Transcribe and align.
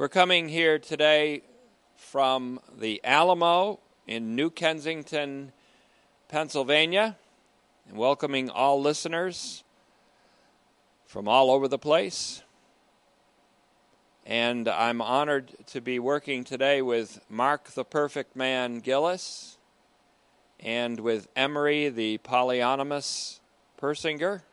We're 0.00 0.08
coming 0.08 0.48
here 0.48 0.78
today 0.78 1.42
from 1.94 2.58
the 2.74 3.02
Alamo 3.04 3.80
in 4.06 4.34
New 4.34 4.48
Kensington, 4.48 5.52
Pennsylvania, 6.26 7.18
and 7.86 7.98
welcoming 7.98 8.48
all 8.48 8.80
listeners 8.80 9.62
from 11.04 11.28
all 11.28 11.50
over 11.50 11.68
the 11.68 11.76
place. 11.78 12.42
And 14.24 14.68
I'm 14.68 15.02
honored 15.02 15.52
to 15.66 15.82
be 15.82 15.98
working 15.98 16.44
today 16.44 16.80
with 16.80 17.20
Mark 17.28 17.64
the 17.64 17.84
Perfect 17.84 18.34
Man 18.34 18.78
Gillis 18.78 19.58
and 20.60 20.98
with 20.98 21.28
Emery 21.36 21.90
the 21.90 22.16
Polyonymous 22.16 23.40
Persinger, 23.78 24.44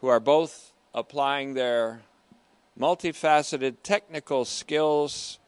who 0.00 0.06
are 0.06 0.20
both 0.20 0.70
applying 0.94 1.54
their 1.54 2.02
multifaceted 2.78 3.76
technical 3.82 4.44
skills 4.44 5.38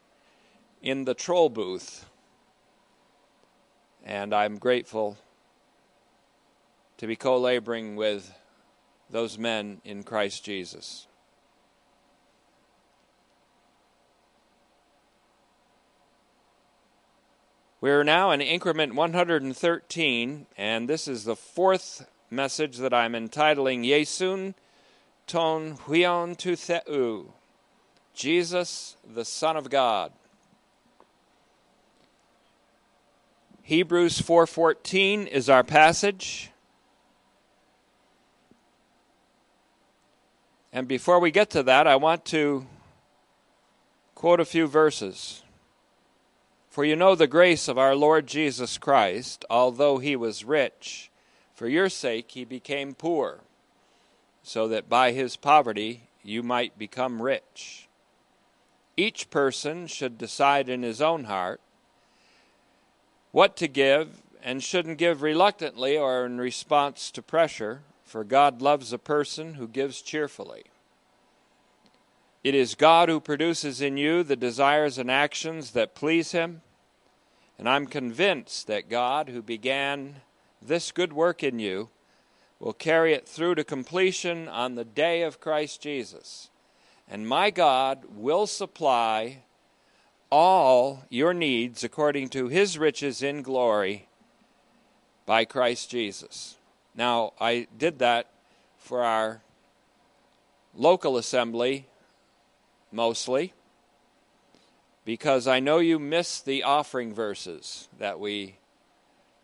in 0.82 1.04
the 1.04 1.14
troll 1.14 1.48
booth. 1.48 2.06
And 4.04 4.34
I'm 4.34 4.58
grateful 4.58 5.18
to 6.98 7.06
be 7.06 7.16
co 7.16 7.38
laboring 7.38 7.96
with 7.96 8.32
those 9.10 9.38
men 9.38 9.80
in 9.84 10.02
Christ 10.02 10.44
Jesus. 10.44 11.06
We're 17.80 18.04
now 18.04 18.30
in 18.30 18.42
increment 18.42 18.94
113, 18.94 20.46
and 20.58 20.88
this 20.88 21.08
is 21.08 21.24
the 21.24 21.36
fourth 21.36 22.06
message 22.30 22.76
that 22.76 22.92
I'm 22.92 23.14
entitling 23.14 23.84
Yesun 23.84 24.52
ton 25.30 25.76
huion 25.86 26.36
tu 26.36 26.56
theu, 26.56 27.32
Jesus, 28.14 28.96
the 29.06 29.24
Son 29.24 29.56
of 29.56 29.70
God. 29.70 30.10
Hebrews 33.62 34.20
4:14 34.20 35.28
is 35.28 35.48
our 35.48 35.62
passage. 35.62 36.50
And 40.72 40.88
before 40.88 41.20
we 41.20 41.30
get 41.30 41.50
to 41.50 41.62
that, 41.62 41.86
I 41.86 41.94
want 41.94 42.24
to 42.26 42.66
quote 44.16 44.40
a 44.40 44.44
few 44.44 44.66
verses. 44.66 45.44
For 46.68 46.84
you 46.84 46.96
know 46.96 47.14
the 47.14 47.28
grace 47.28 47.68
of 47.68 47.78
our 47.78 47.94
Lord 47.94 48.26
Jesus 48.26 48.78
Christ, 48.78 49.44
although 49.48 49.98
he 49.98 50.16
was 50.16 50.44
rich, 50.44 51.08
for 51.54 51.68
your 51.68 51.88
sake 51.88 52.32
he 52.32 52.44
became 52.44 52.94
poor 52.94 53.42
so 54.42 54.68
that 54.68 54.88
by 54.88 55.12
his 55.12 55.36
poverty 55.36 56.08
you 56.22 56.42
might 56.42 56.78
become 56.78 57.22
rich. 57.22 57.88
Each 58.96 59.30
person 59.30 59.86
should 59.86 60.18
decide 60.18 60.68
in 60.68 60.82
his 60.82 61.00
own 61.00 61.24
heart 61.24 61.60
what 63.32 63.56
to 63.56 63.68
give 63.68 64.22
and 64.42 64.62
shouldn't 64.62 64.98
give 64.98 65.22
reluctantly 65.22 65.96
or 65.96 66.26
in 66.26 66.38
response 66.38 67.10
to 67.12 67.22
pressure, 67.22 67.82
for 68.04 68.24
God 68.24 68.60
loves 68.60 68.92
a 68.92 68.98
person 68.98 69.54
who 69.54 69.68
gives 69.68 70.02
cheerfully. 70.02 70.64
It 72.42 72.54
is 72.54 72.74
God 72.74 73.08
who 73.08 73.20
produces 73.20 73.80
in 73.80 73.96
you 73.96 74.22
the 74.22 74.36
desires 74.36 74.98
and 74.98 75.10
actions 75.10 75.72
that 75.72 75.94
please 75.94 76.32
Him, 76.32 76.62
and 77.58 77.68
I'm 77.68 77.86
convinced 77.86 78.66
that 78.66 78.88
God, 78.88 79.28
who 79.28 79.42
began 79.42 80.16
this 80.62 80.90
good 80.90 81.12
work 81.12 81.42
in 81.42 81.58
you, 81.58 81.90
will 82.60 82.74
carry 82.74 83.14
it 83.14 83.26
through 83.26 83.54
to 83.56 83.64
completion 83.64 84.46
on 84.46 84.74
the 84.74 84.84
day 84.84 85.22
of 85.22 85.40
Christ 85.40 85.80
Jesus. 85.80 86.50
And 87.08 87.26
my 87.26 87.50
God 87.50 88.04
will 88.14 88.46
supply 88.46 89.38
all 90.30 91.04
your 91.08 91.34
needs 91.34 91.82
according 91.82 92.28
to 92.28 92.46
his 92.48 92.78
riches 92.78 93.22
in 93.22 93.42
glory 93.42 94.06
by 95.26 95.44
Christ 95.44 95.90
Jesus. 95.90 96.56
Now, 96.94 97.32
I 97.40 97.66
did 97.76 97.98
that 97.98 98.30
for 98.78 99.02
our 99.02 99.40
local 100.74 101.16
assembly 101.16 101.86
mostly 102.92 103.52
because 105.04 105.48
I 105.48 105.60
know 105.60 105.78
you 105.78 105.98
miss 105.98 106.40
the 106.40 106.62
offering 106.62 107.14
verses 107.14 107.88
that 107.98 108.20
we 108.20 108.56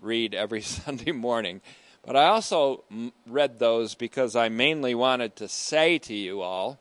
read 0.01 0.35
every 0.35 0.61
Sunday 0.63 1.13
morning. 1.13 1.63
But 2.07 2.15
I 2.15 2.29
also 2.29 2.85
read 3.27 3.59
those 3.59 3.97
because 3.97 4.37
I 4.37 4.49
mainly 4.49 4.95
wanted 4.95 5.35
to 5.37 5.49
say 5.49 5.99
to 5.99 6.15
you 6.15 6.41
all, 6.41 6.79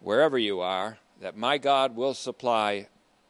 wherever 0.00 0.36
you 0.36 0.60
are, 0.60 0.98
that 1.20 1.36
my 1.36 1.56
God 1.56 1.94
will 1.94 2.12
supply 2.12 2.88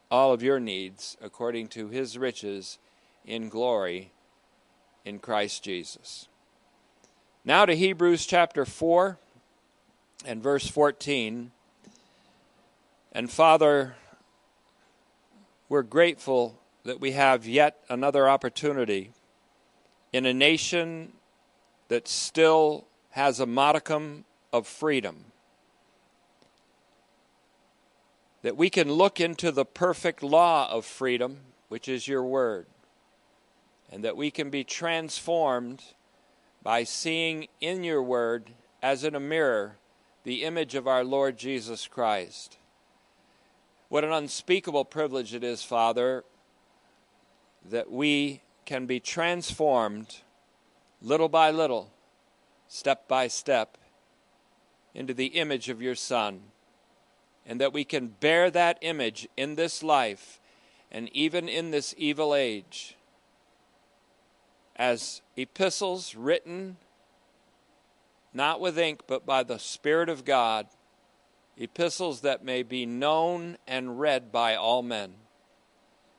all 0.09 0.33
of 0.33 0.41
your 0.41 0.59
needs 0.59 1.15
according 1.21 1.67
to 1.69 1.89
his 1.89 2.17
riches 2.17 2.79
in 3.23 3.49
glory 3.49 4.11
in 5.05 5.19
Christ 5.19 5.63
Jesus. 5.63 6.27
Now 7.45 7.65
to 7.67 7.75
Hebrews 7.75 8.25
chapter 8.25 8.65
4 8.65 9.19
and 10.25 10.41
verse 10.41 10.67
14. 10.67 11.51
And 13.11 13.29
Father, 13.29 13.95
we're 15.69 15.83
grateful 15.83 16.59
that 16.83 16.99
we 16.99 17.11
have 17.11 17.45
yet 17.45 17.77
another 17.89 18.27
opportunity 18.27 19.11
in 20.13 20.27
a 20.27 20.33
nation 20.33 21.11
that 21.87 22.07
still 22.07 22.85
has 23.09 23.39
a 23.39 23.45
modicum 23.45 24.23
of 24.53 24.67
freedom. 24.67 25.25
That 28.43 28.55
we 28.55 28.69
can 28.69 28.91
look 28.91 29.19
into 29.19 29.51
the 29.51 29.65
perfect 29.65 30.21
law 30.21 30.69
of 30.69 30.85
freedom, 30.85 31.39
which 31.67 31.89
is 31.89 32.07
your 32.07 32.23
word, 32.23 32.67
and 33.91 34.03
that 34.03 34.15
we 34.15 34.29
can 34.29 34.49
be 34.49 34.63
transformed 34.63 35.83
by 36.61 36.83
seeing 36.83 37.47
in 37.59 37.83
your 37.83 38.01
word, 38.01 38.51
as 38.81 39.03
in 39.03 39.15
a 39.15 39.19
mirror, 39.19 39.77
the 40.23 40.43
image 40.43 40.75
of 40.75 40.87
our 40.87 41.03
Lord 41.03 41.37
Jesus 41.37 41.87
Christ. 41.87 42.57
What 43.89 44.03
an 44.03 44.11
unspeakable 44.11 44.85
privilege 44.85 45.33
it 45.33 45.43
is, 45.43 45.63
Father, 45.63 46.23
that 47.69 47.91
we 47.91 48.41
can 48.65 48.85
be 48.85 48.99
transformed 48.99 50.17
little 51.01 51.29
by 51.29 51.51
little, 51.51 51.91
step 52.67 53.07
by 53.07 53.27
step, 53.27 53.77
into 54.93 55.13
the 55.13 55.27
image 55.27 55.69
of 55.69 55.81
your 55.81 55.95
Son, 55.95 56.41
and 57.45 57.59
that 57.59 57.73
we 57.73 57.83
can 57.83 58.07
bear 58.07 58.49
that 58.51 58.77
image 58.81 59.27
in 59.35 59.55
this 59.55 59.83
life 59.83 60.39
and 60.91 61.09
even 61.15 61.49
in 61.49 61.71
this 61.71 61.93
evil 61.97 62.35
age 62.35 62.95
as 64.75 65.21
epistles 65.35 66.15
written 66.15 66.77
not 68.33 68.59
with 68.59 68.77
ink 68.77 69.01
but 69.07 69.25
by 69.25 69.43
the 69.43 69.59
Spirit 69.59 70.09
of 70.09 70.25
God, 70.25 70.67
epistles 71.57 72.21
that 72.21 72.43
may 72.43 72.63
be 72.63 72.85
known 72.85 73.57
and 73.67 73.99
read 73.99 74.31
by 74.31 74.55
all 74.55 74.81
men. 74.81 75.13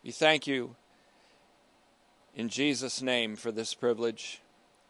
We 0.05 0.13
thank 0.13 0.47
you 0.47 0.77
in 2.35 2.49
Jesus 2.49 3.01
name 3.01 3.37
for 3.37 3.53
this 3.53 3.75
privilege. 3.75 4.41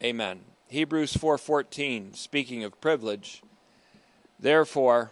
Amen. 0.03 0.45
Hebrews 0.69 1.15
4:14 1.15 2.15
speaking 2.15 2.65
of 2.65 2.81
privilege, 2.81 3.43
therefore, 4.39 5.11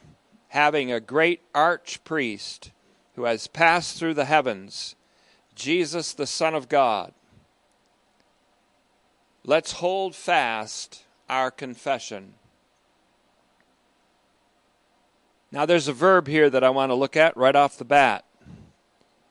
having 0.48 0.90
a 0.90 1.00
great 1.00 1.40
archpriest 1.52 2.70
who 3.14 3.24
has 3.24 3.46
passed 3.46 3.98
through 3.98 4.14
the 4.14 4.24
heavens, 4.24 4.96
Jesus 5.54 6.12
the 6.14 6.26
Son 6.26 6.54
of 6.54 6.68
God, 6.68 7.12
let's 9.44 9.72
hold 9.72 10.14
fast 10.14 11.04
our 11.28 11.50
confession. 11.50 12.34
Now, 15.50 15.66
there's 15.66 15.88
a 15.88 15.92
verb 15.92 16.28
here 16.28 16.48
that 16.48 16.64
I 16.64 16.70
want 16.70 16.88
to 16.90 16.94
look 16.94 17.14
at 17.14 17.36
right 17.36 17.54
off 17.54 17.76
the 17.76 17.84
bat. 17.84 18.24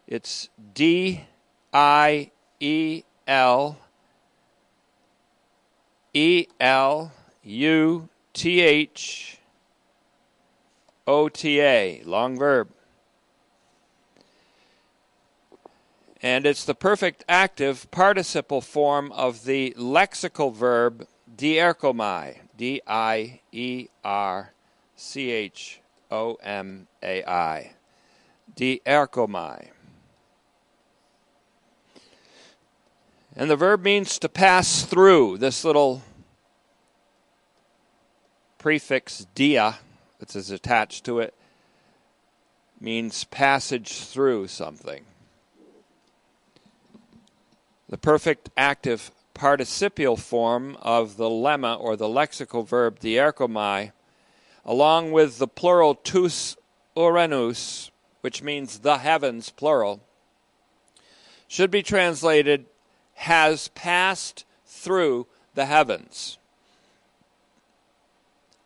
It's 0.05 0.49
D 0.73 1.25
I 1.73 2.31
E 2.61 3.03
L 3.27 3.79
E 6.13 6.45
L 6.59 7.11
U 7.43 8.09
T 8.33 8.61
H 8.61 9.39
O 11.07 11.27
T 11.27 11.59
A, 11.59 12.03
long 12.05 12.37
verb. 12.37 12.69
And 16.21 16.45
it's 16.45 16.63
the 16.63 16.75
perfect 16.75 17.25
active 17.27 17.89
participle 17.89 18.61
form 18.61 19.11
of 19.13 19.45
the 19.45 19.73
lexical 19.75 20.53
verb 20.53 21.07
dierchomai, 21.35 22.37
D 22.55 22.79
I 22.85 23.41
E 23.51 23.87
R 24.03 24.53
C 24.95 25.31
H 25.31 25.81
O 26.11 26.35
M 26.43 26.87
A 27.01 27.23
I. 27.25 27.73
Dierchomai. 28.55 29.69
And 33.35 33.49
the 33.49 33.55
verb 33.55 33.83
means 33.83 34.19
to 34.19 34.29
pass 34.29 34.83
through. 34.83 35.37
This 35.37 35.63
little 35.63 36.01
prefix 38.57 39.25
dia 39.33 39.79
that 40.19 40.35
is 40.35 40.51
attached 40.51 41.05
to 41.05 41.19
it 41.19 41.33
means 42.79 43.23
passage 43.25 44.03
through 44.03 44.47
something. 44.47 45.05
The 47.87 47.97
perfect 47.97 48.49
active 48.57 49.11
participial 49.33 50.17
form 50.17 50.77
of 50.81 51.17
the 51.17 51.29
lemma 51.29 51.79
or 51.79 51.95
the 51.95 52.07
lexical 52.07 52.67
verb 52.67 52.99
dierchomai, 52.99 53.91
along 54.65 55.11
with 55.11 55.37
the 55.37 55.47
plural 55.47 55.95
tus 55.95 56.57
uranos, 56.97 57.91
which 58.21 58.43
means 58.43 58.79
the 58.79 58.99
heavens, 58.99 59.49
plural, 59.49 60.01
should 61.47 61.71
be 61.71 61.81
translated 61.81 62.65
has 63.21 63.67
passed 63.69 64.45
through 64.65 65.27
the 65.53 65.67
heavens. 65.67 66.39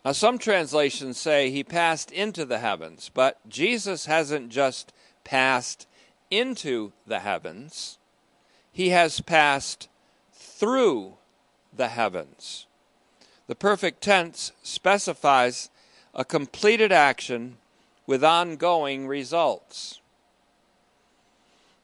Now, 0.05 0.13
some 0.13 0.37
translations 0.37 1.17
say 1.17 1.49
he 1.49 1.61
passed 1.61 2.09
into 2.09 2.45
the 2.45 2.59
heavens, 2.59 3.11
but 3.13 3.37
Jesus 3.49 4.05
hasn't 4.05 4.49
just 4.49 4.93
passed 5.25 5.87
into 6.31 6.93
the 7.05 7.19
heavens, 7.19 7.97
he 8.71 8.89
has 8.89 9.19
passed 9.19 9.89
through 10.31 11.15
the 11.73 11.89
heavens. 11.89 12.65
The 13.47 13.55
perfect 13.55 14.01
tense 14.01 14.53
specifies 14.63 15.69
a 16.13 16.23
completed 16.23 16.93
action 16.93 17.57
with 18.07 18.23
ongoing 18.23 19.05
results. 19.05 19.99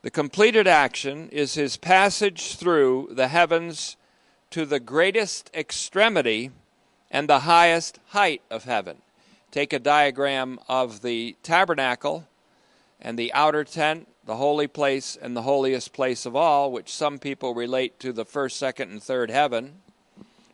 The 0.04 0.10
completed 0.10 0.68
action 0.68 1.30
is 1.30 1.54
his 1.54 1.78
passage 1.78 2.56
through 2.56 3.10
the 3.12 3.28
heavens 3.28 3.98
to 4.50 4.66
the 4.66 4.80
greatest 4.80 5.52
extremity 5.54 6.50
and 7.12 7.30
the 7.30 7.42
highest 7.42 8.00
height 8.08 8.42
of 8.50 8.64
heaven. 8.64 9.04
Take 9.52 9.74
a 9.74 9.80
diagram 9.80 10.60
of 10.68 11.04
the 11.04 11.36
tabernacle 11.44 12.28
and 13.00 13.18
the 13.18 13.32
outer 13.34 13.64
tent, 13.64 14.08
the 14.26 14.38
holy 14.38 14.66
place, 14.66 15.16
and 15.22 15.38
the 15.38 15.44
holiest 15.44 15.94
place 15.94 16.26
of 16.26 16.36
all, 16.36 16.72
which 16.72 16.92
some 16.92 17.20
people 17.20 17.54
relate 17.54 18.00
to 18.00 18.12
the 18.12 18.26
first, 18.26 18.58
second, 18.58 18.90
and 18.90 19.04
third 19.04 19.30
heaven. 19.30 19.82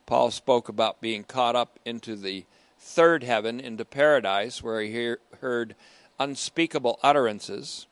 Paul 0.05 0.29
spoke 0.31 0.67
about 0.67 0.99
being 0.99 1.23
caught 1.23 1.55
up 1.55 1.79
into 1.85 2.17
the 2.17 2.45
third 2.79 3.23
heaven, 3.23 3.61
into 3.61 3.85
paradise, 3.85 4.61
where 4.61 4.81
he 4.81 4.91
hear, 4.91 5.19
heard 5.39 5.75
unspeakable 6.19 6.99
utterances. 7.01 7.86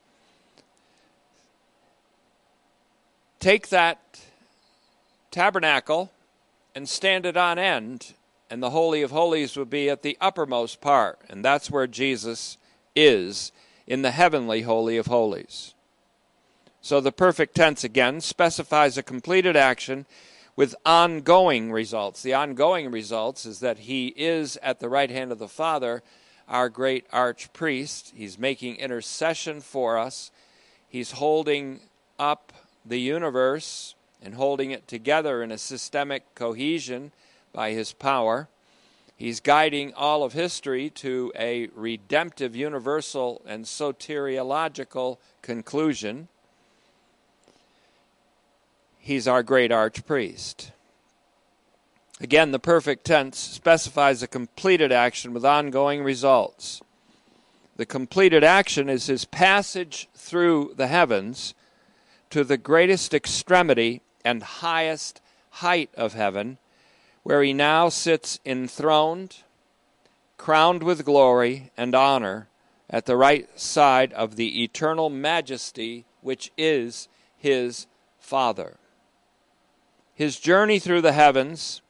Take 3.40 3.68
that 3.68 4.20
tabernacle 5.30 6.10
and 6.74 6.88
stand 6.88 7.26
it 7.26 7.36
on 7.36 7.58
end, 7.58 8.14
and 8.50 8.62
the 8.62 8.70
Holy 8.70 9.02
of 9.02 9.10
Holies 9.10 9.56
would 9.56 9.70
be 9.70 9.88
at 9.90 10.02
the 10.02 10.16
uppermost 10.20 10.80
part, 10.80 11.20
and 11.28 11.44
that's 11.44 11.70
where 11.70 11.86
Jesus 11.86 12.58
is 12.94 13.52
in 13.86 14.02
the 14.02 14.10
heavenly 14.10 14.62
Holy 14.62 14.96
of 14.96 15.06
Holies. 15.06 15.74
So 16.80 17.00
the 17.00 17.12
perfect 17.12 17.54
tense 17.54 17.82
again 17.82 18.20
specifies 18.20 18.96
a 18.96 19.02
completed 19.02 19.56
action 19.56 20.06
with 20.54 20.74
ongoing 20.86 21.70
results. 21.72 22.22
The 22.22 22.34
ongoing 22.34 22.90
results 22.90 23.44
is 23.44 23.60
that 23.60 23.80
he 23.80 24.08
is 24.16 24.56
at 24.62 24.80
the 24.80 24.88
right 24.88 25.10
hand 25.10 25.32
of 25.32 25.38
the 25.38 25.48
Father, 25.48 26.02
our 26.48 26.68
great 26.68 27.10
archpriest. 27.10 28.14
He's 28.14 28.38
making 28.38 28.76
intercession 28.76 29.60
for 29.60 29.98
us. 29.98 30.30
He's 30.88 31.12
holding 31.12 31.80
up 32.18 32.52
the 32.88 33.00
universe 33.00 33.94
and 34.22 34.34
holding 34.34 34.70
it 34.70 34.88
together 34.88 35.42
in 35.42 35.50
a 35.50 35.58
systemic 35.58 36.34
cohesion 36.34 37.12
by 37.52 37.72
his 37.72 37.92
power. 37.92 38.48
He's 39.16 39.40
guiding 39.40 39.94
all 39.94 40.22
of 40.22 40.34
history 40.34 40.90
to 40.90 41.32
a 41.38 41.68
redemptive, 41.74 42.54
universal, 42.54 43.40
and 43.46 43.64
soteriological 43.64 45.18
conclusion. 45.42 46.28
He's 48.98 49.26
our 49.26 49.42
great 49.42 49.70
archpriest. 49.70 50.70
Again, 52.20 52.50
the 52.50 52.58
perfect 52.58 53.04
tense 53.04 53.38
specifies 53.38 54.22
a 54.22 54.26
completed 54.26 54.90
action 54.90 55.32
with 55.32 55.44
ongoing 55.44 56.02
results. 56.02 56.80
The 57.76 57.86
completed 57.86 58.42
action 58.42 58.88
is 58.88 59.06
his 59.06 59.26
passage 59.26 60.08
through 60.14 60.74
the 60.76 60.86
heavens 60.86 61.54
to 62.36 62.44
the 62.44 62.58
greatest 62.58 63.14
extremity 63.14 64.02
and 64.22 64.42
highest 64.42 65.22
height 65.52 65.88
of 65.94 66.12
heaven, 66.12 66.58
where 67.22 67.42
he 67.42 67.54
now 67.54 67.88
sits 67.88 68.38
enthroned, 68.44 69.36
crowned 70.36 70.82
with 70.82 71.06
glory 71.06 71.70
and 71.78 71.94
honor, 71.94 72.46
at 72.90 73.06
the 73.06 73.16
right 73.16 73.58
side 73.58 74.12
of 74.12 74.36
the 74.36 74.62
eternal 74.62 75.08
majesty 75.08 76.04
which 76.20 76.52
is 76.58 77.08
his 77.38 77.86
Father. 78.18 78.76
His 80.12 80.38
journey 80.38 80.78
through 80.78 81.00
the 81.00 81.12
heavens 81.12 81.80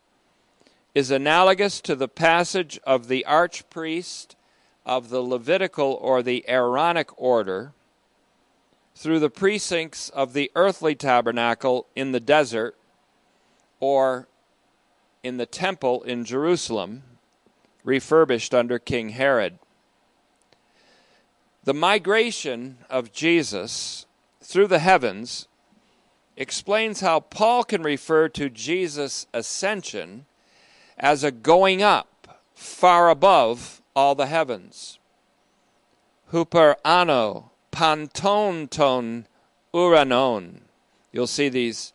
is 0.95 1.11
analogous 1.11 1.81
to 1.81 1.97
the 1.97 2.07
passage 2.07 2.79
of 2.85 3.09
the 3.09 3.25
archpriest 3.27 4.37
of 4.85 5.09
the 5.09 5.23
Levitical 5.23 5.99
or 6.01 6.23
the 6.23 6.49
Aaronic 6.49 7.11
order 7.21 7.73
through 8.97 9.21
the 9.21 9.29
precincts 9.29 10.09
of 10.09 10.33
the 10.33 10.51
earthly 10.57 10.95
tabernacle 10.95 11.87
in 11.95 12.13
the 12.13 12.21
desert 12.21 12.75
or 13.79 14.27
in 15.23 15.37
the 15.37 15.45
temple 15.45 16.03
in 16.05 16.25
Jerusalem, 16.25 17.03
refurbished 17.85 18.55
under 18.55 18.79
King 18.79 19.11
Herod. 19.11 19.59
The 21.65 21.75
migration 21.75 22.79
of 22.89 23.13
Jesus 23.13 24.07
through 24.43 24.69
the 24.69 24.79
heavens 24.79 25.47
explains 26.37 27.01
how 27.01 27.21
Paul 27.21 27.65
can 27.65 27.83
refer 27.83 28.31
to 28.31 28.49
Jesus' 28.49 29.27
ascension 29.35 30.25
as 30.97 31.23
a 31.23 31.31
going 31.31 31.83
up 31.83 32.41
far 32.55 33.11
above 33.11 33.83
all 33.95 34.15
the 34.15 34.27
heavens. 34.27 34.99
Huper 36.33 36.77
ano 36.83 37.51
panton 37.77 38.67
ton 38.69 39.27
uranon. 39.75 40.61
You'll 41.13 41.27
see 41.27 41.51
these 41.51 41.93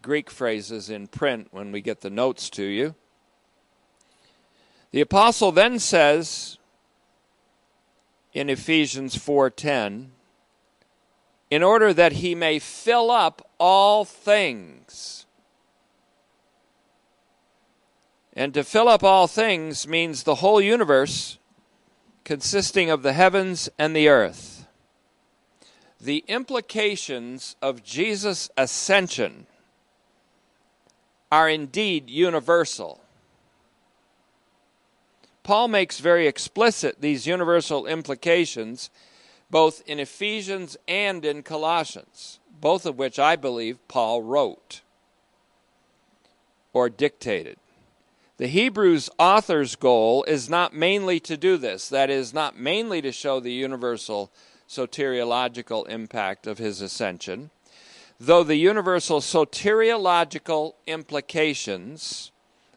Greek 0.00 0.30
phrases 0.30 0.88
in 0.88 1.06
print 1.06 1.48
when 1.50 1.70
we 1.70 1.82
get 1.82 2.00
the 2.00 2.08
notes 2.08 2.48
to 2.48 2.62
you. 2.62 2.94
The 4.90 5.02
apostle 5.02 5.52
then 5.52 5.80
says 5.80 6.56
in 8.32 8.48
Ephesians 8.48 9.16
4:10 9.16 10.12
in 11.50 11.62
order 11.62 11.92
that 11.92 12.12
he 12.12 12.34
may 12.34 12.58
fill 12.58 13.10
up 13.10 13.50
all 13.58 14.06
things. 14.06 15.26
And 18.32 18.54
to 18.54 18.64
fill 18.64 18.88
up 18.88 19.04
all 19.04 19.26
things 19.26 19.86
means 19.86 20.22
the 20.22 20.36
whole 20.36 20.62
universe 20.62 21.38
consisting 22.24 22.88
of 22.88 23.02
the 23.02 23.12
heavens 23.12 23.68
and 23.78 23.94
the 23.94 24.08
earth 24.08 24.57
the 26.00 26.24
implications 26.28 27.56
of 27.60 27.82
Jesus' 27.82 28.50
ascension 28.56 29.46
are 31.30 31.48
indeed 31.48 32.08
universal. 32.08 33.00
Paul 35.42 35.68
makes 35.68 36.00
very 36.00 36.26
explicit 36.26 37.00
these 37.00 37.26
universal 37.26 37.86
implications 37.86 38.90
both 39.50 39.82
in 39.86 39.98
Ephesians 39.98 40.76
and 40.86 41.24
in 41.24 41.42
Colossians, 41.42 42.38
both 42.60 42.84
of 42.84 42.98
which 42.98 43.18
I 43.18 43.36
believe 43.36 43.78
Paul 43.88 44.22
wrote 44.22 44.82
or 46.72 46.90
dictated. 46.90 47.56
The 48.36 48.46
Hebrews 48.46 49.10
author's 49.18 49.74
goal 49.74 50.22
is 50.24 50.48
not 50.48 50.74
mainly 50.74 51.18
to 51.20 51.36
do 51.36 51.56
this, 51.56 51.88
that 51.88 52.10
is, 52.10 52.32
not 52.32 52.58
mainly 52.58 53.02
to 53.02 53.10
show 53.10 53.40
the 53.40 53.52
universal 53.52 54.30
soteriological 54.68 55.88
impact 55.88 56.46
of 56.46 56.58
his 56.58 56.80
ascension, 56.80 57.50
though 58.20 58.42
the 58.42 58.56
universal 58.56 59.20
soteriological 59.20 60.74
implications 60.86 62.30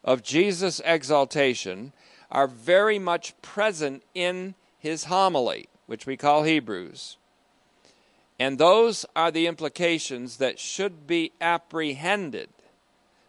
of 0.04 0.24
Jesus' 0.24 0.82
exaltation 0.86 1.94
are 2.32 2.48
very 2.48 2.98
much 2.98 3.40
present 3.42 4.04
in 4.14 4.56
his 4.80 5.06
homily, 5.06 5.68
which 5.86 6.06
we 6.06 6.16
call 6.16 6.44
Hebrews. 6.44 7.18
And 8.40 8.58
those 8.58 9.06
are 9.16 9.30
the 9.30 9.46
implications 9.46 10.38
that 10.38 10.60
should 10.60 11.06
be 11.06 11.32
apprehended 11.40 12.50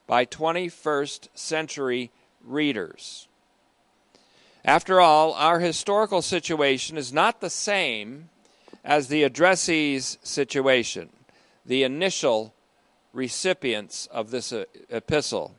by 0.06 0.24
21st 0.24 1.28
century 1.34 2.10
readers. 2.42 3.28
After 4.64 5.00
all, 5.00 5.34
our 5.34 5.60
historical 5.60 6.22
situation 6.22 6.96
is 6.96 7.12
not 7.12 7.40
the 7.40 7.50
same 7.50 8.30
as 8.84 9.08
the 9.08 9.22
addressee's 9.22 10.18
situation, 10.22 11.10
the 11.64 11.82
initial 11.82 12.54
recipients 13.12 14.06
of 14.06 14.30
this 14.30 14.52
epistle. 14.90 15.54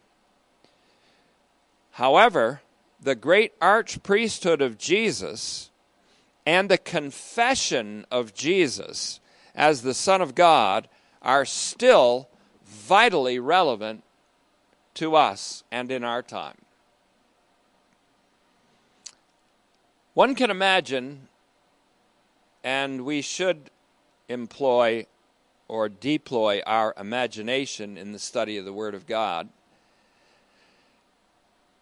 However, 1.92 2.62
the 3.00 3.16
great 3.16 3.58
archpriesthood 3.60 4.62
of 4.62 4.78
Jesus 4.78 5.70
and 6.46 6.70
the 6.70 6.78
confession 6.78 8.06
of 8.12 8.34
Jesus 8.34 9.20
as 9.56 9.82
the 9.82 9.94
Son 9.94 10.22
of 10.22 10.36
God 10.36 10.90
are 11.22 11.46
still 11.46 12.28
vitally 12.66 13.40
relevant 13.40 14.04
to 14.96 15.16
us 15.16 15.64
and 15.72 15.92
in 15.92 16.04
our 16.04 16.22
time. 16.22 16.58
One 20.14 20.36
can 20.36 20.52
imagine, 20.52 21.28
and 22.64 23.06
we 23.06 23.22
should 23.22 23.70
employ 24.30 25.06
or 25.68 25.90
deploy 25.90 26.62
our 26.66 26.94
imagination 26.98 27.98
in 27.98 28.12
the 28.12 28.20
study 28.20 28.58
of 28.58 28.66
the 28.66 28.74
Word 28.74 28.96
of 28.96 29.08
God. 29.08 29.50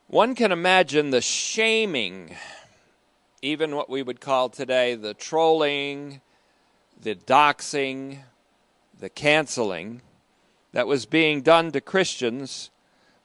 One 0.07 0.35
can 0.35 0.51
imagine 0.51 1.11
the 1.11 1.21
shaming, 1.21 2.35
even 3.41 3.75
what 3.75 3.89
we 3.89 4.03
would 4.03 4.19
call 4.19 4.49
today 4.49 4.95
the 4.95 5.13
trolling, 5.13 6.21
the 7.01 7.15
doxing, 7.15 8.19
the 8.99 9.09
canceling 9.09 10.01
that 10.73 10.87
was 10.87 11.05
being 11.05 11.41
done 11.41 11.71
to 11.71 11.81
Christians 11.81 12.69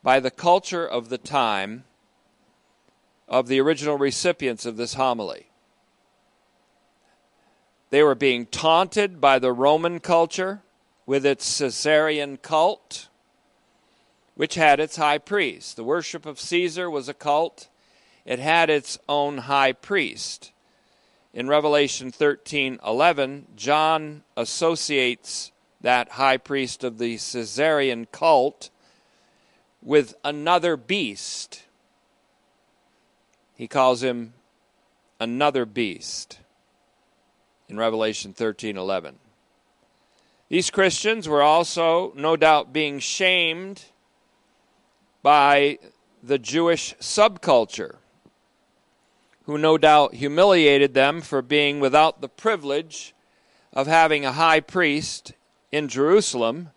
by 0.03 0.21
the 0.21 0.31
culture 0.31 0.87
of 0.87 1.09
the 1.09 1.19
time 1.19 1.85
of 3.29 3.49
the 3.49 3.61
original 3.61 3.99
recipients 3.99 4.65
of 4.65 4.77
this 4.77 4.95
homily. 4.95 5.49
They 7.91 8.03
were 8.03 8.15
being 8.15 8.47
taunted 8.47 9.21
by 9.21 9.39
the 9.39 9.53
Roman 9.53 10.01
culture 10.01 10.63
with 11.05 11.25
its 11.25 11.47
Caesarian 11.47 12.37
cult, 12.39 13.09
which 14.35 14.57
had 14.57 14.81
its 14.81 14.97
high 14.97 15.19
priest. 15.19 15.77
The 15.77 15.85
worship 15.85 16.27
of 16.27 16.41
Caesar 16.41 16.91
was 16.91 17.09
a 17.09 17.15
cult, 17.15 17.69
it 18.25 18.41
had 18.41 18.71
its 18.71 18.99
own 19.09 19.39
high 19.39 19.73
priest. 19.73 20.51
In 21.33 21.49
Revelation 21.49 22.11
13:11, 22.11 23.45
John 23.55 24.25
associates 24.37 25.53
that 25.81 26.13
high 26.13 26.39
priest 26.39 26.83
of 26.83 26.99
the 26.99 27.17
Caesarian 27.19 28.07
cult 28.07 28.71
with 29.81 30.15
another 30.25 30.77
beast. 30.77 31.63
He 33.55 33.69
calls 33.69 34.03
him 34.03 34.35
another 35.21 35.65
beast 35.65 36.41
in 37.69 37.77
Revelation 37.77 38.33
13:11. 38.33 39.19
These 40.49 40.71
Christians 40.71 41.29
were 41.29 41.43
also 41.43 42.13
no 42.15 42.37
doubt 42.37 42.73
being 42.73 42.99
shamed 42.99 43.85
by 45.23 45.79
the 46.23 46.39
Jewish 46.39 46.95
subculture 47.01 47.97
who 49.47 49.57
no 49.57 49.79
doubt 49.79 50.15
humiliated 50.15 50.93
them 50.93 51.21
for 51.21 51.41
being 51.41 51.79
without 51.79 52.21
the 52.21 52.29
privilege 52.29 53.15
of 53.73 53.87
having 53.87 54.25
a 54.25 54.33
high 54.33 54.61
priest 54.61 55.33
in 55.71 55.89
Jerusalem 55.89 56.71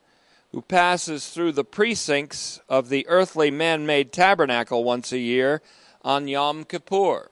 who 0.52 0.62
passes 0.62 1.30
through 1.30 1.52
the 1.52 1.64
precincts 1.64 2.60
of 2.70 2.90
the 2.90 3.08
earthly 3.08 3.52
man 3.52 3.86
made 3.86 4.12
tabernacle 4.12 4.84
once 4.84 5.12
a 5.12 5.20
year 5.20 5.62
on 6.04 6.28
Yom 6.28 6.64
Kippur. 6.64 7.30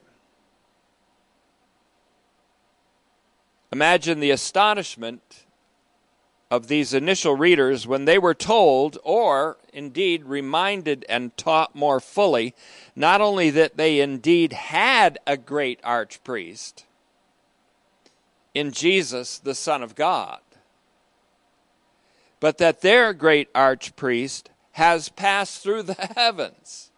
Imagine 3.72 4.20
the 4.20 4.30
astonishment 4.30 5.44
of 6.50 6.68
these 6.68 6.94
initial 6.94 7.36
readers 7.36 7.86
when 7.86 8.06
they 8.06 8.18
were 8.18 8.34
told, 8.34 8.96
or 9.04 9.58
indeed 9.72 10.24
reminded 10.24 11.04
and 11.08 11.36
taught 11.36 11.74
more 11.74 12.00
fully, 12.00 12.54
not 12.96 13.20
only 13.20 13.50
that 13.50 13.76
they 13.76 14.00
indeed 14.00 14.52
had 14.54 15.18
a 15.26 15.36
great 15.36 15.80
archpriest 15.82 16.84
in 18.54 18.72
Jesus, 18.72 19.38
the 19.38 19.54
Son 19.54 19.82
of 19.84 19.94
God, 19.94 20.40
but 22.40 22.58
that 22.58 22.80
their 22.80 23.12
great 23.12 23.52
archpriest 23.52 24.46
has 24.72 25.08
passed 25.08 25.62
through 25.62 25.82
the 25.82 25.94
heavens. 26.16 26.90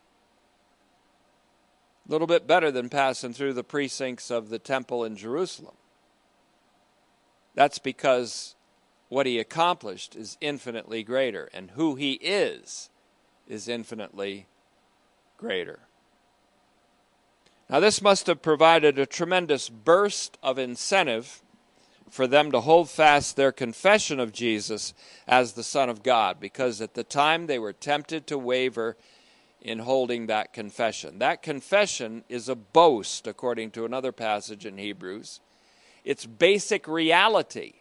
A 2.08 2.12
little 2.12 2.26
bit 2.26 2.46
better 2.46 2.70
than 2.70 2.88
passing 2.88 3.34
through 3.34 3.52
the 3.52 3.64
precincts 3.64 4.30
of 4.30 4.48
the 4.48 4.58
temple 4.58 5.04
in 5.04 5.16
Jerusalem. 5.16 5.74
That's 7.60 7.78
because 7.78 8.54
what 9.10 9.26
he 9.26 9.38
accomplished 9.38 10.16
is 10.16 10.38
infinitely 10.40 11.02
greater, 11.02 11.50
and 11.52 11.72
who 11.72 11.94
he 11.94 12.12
is 12.12 12.88
is 13.46 13.68
infinitely 13.68 14.46
greater. 15.36 15.80
Now, 17.68 17.80
this 17.80 18.00
must 18.00 18.28
have 18.28 18.40
provided 18.40 18.98
a 18.98 19.04
tremendous 19.04 19.68
burst 19.68 20.38
of 20.42 20.58
incentive 20.58 21.42
for 22.08 22.26
them 22.26 22.50
to 22.50 22.62
hold 22.62 22.88
fast 22.88 23.36
their 23.36 23.52
confession 23.52 24.18
of 24.20 24.32
Jesus 24.32 24.94
as 25.28 25.52
the 25.52 25.62
Son 25.62 25.90
of 25.90 26.02
God, 26.02 26.40
because 26.40 26.80
at 26.80 26.94
the 26.94 27.04
time 27.04 27.46
they 27.46 27.58
were 27.58 27.74
tempted 27.74 28.26
to 28.28 28.38
waver 28.38 28.96
in 29.60 29.80
holding 29.80 30.28
that 30.28 30.54
confession. 30.54 31.18
That 31.18 31.42
confession 31.42 32.24
is 32.30 32.48
a 32.48 32.56
boast, 32.56 33.26
according 33.26 33.72
to 33.72 33.84
another 33.84 34.12
passage 34.12 34.64
in 34.64 34.78
Hebrews. 34.78 35.40
It's 36.04 36.26
basic 36.26 36.88
reality, 36.88 37.74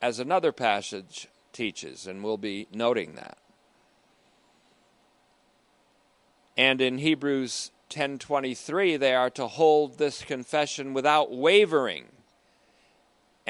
as 0.00 0.18
another 0.18 0.52
passage 0.52 1.28
teaches, 1.52 2.06
and 2.06 2.24
we'll 2.24 2.38
be 2.38 2.66
noting 2.72 3.14
that. 3.14 3.38
And 6.56 6.80
in 6.80 6.98
Hebrews 6.98 7.70
10:23 7.90 8.96
they 8.96 9.14
are 9.14 9.30
to 9.30 9.46
hold 9.46 9.98
this 9.98 10.22
confession 10.22 10.94
without 10.94 11.32
wavering 11.32 12.06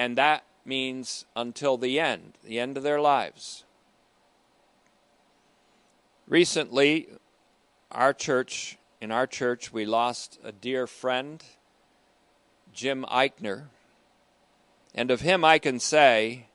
and 0.00 0.16
that 0.16 0.44
means 0.64 1.26
until 1.36 1.76
the 1.76 2.00
end, 2.00 2.38
the 2.42 2.58
end 2.58 2.78
of 2.78 2.82
their 2.82 3.00
lives. 3.00 3.64
Recently, 6.26 7.08
our 7.90 8.14
church, 8.14 8.78
in 9.00 9.10
our 9.10 9.26
church, 9.26 9.72
we 9.74 9.84
lost 9.84 10.38
a 10.42 10.52
dear 10.52 10.86
friend, 10.86 11.44
Jim 12.72 13.04
Eichner. 13.10 13.64
And 14.94 15.10
of 15.10 15.20
him 15.20 15.44
I 15.44 15.58
can 15.58 15.78
say, 15.78 16.46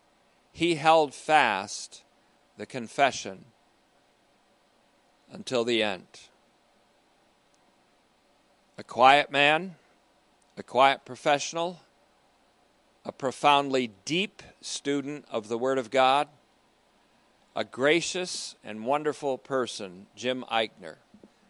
he 0.52 0.76
held 0.76 1.14
fast 1.14 2.04
the 2.58 2.66
confession 2.66 3.46
until 5.32 5.64
the 5.64 5.84
end. 5.84 6.08
A 8.78 8.84
quiet 8.84 9.32
man, 9.32 9.76
a 10.58 10.64
quiet 10.64 11.06
professional, 11.06 11.82
a 13.06 13.12
profoundly 13.12 13.92
deep 14.04 14.42
student 14.62 15.26
of 15.30 15.48
the 15.48 15.58
Word 15.58 15.78
of 15.78 15.92
God, 15.92 16.28
a 17.56 17.64
gracious 17.64 18.56
and 18.64 18.86
wonderful 18.86 19.38
person, 19.38 20.08
Jim 20.16 20.44
Eichner, 20.52 20.96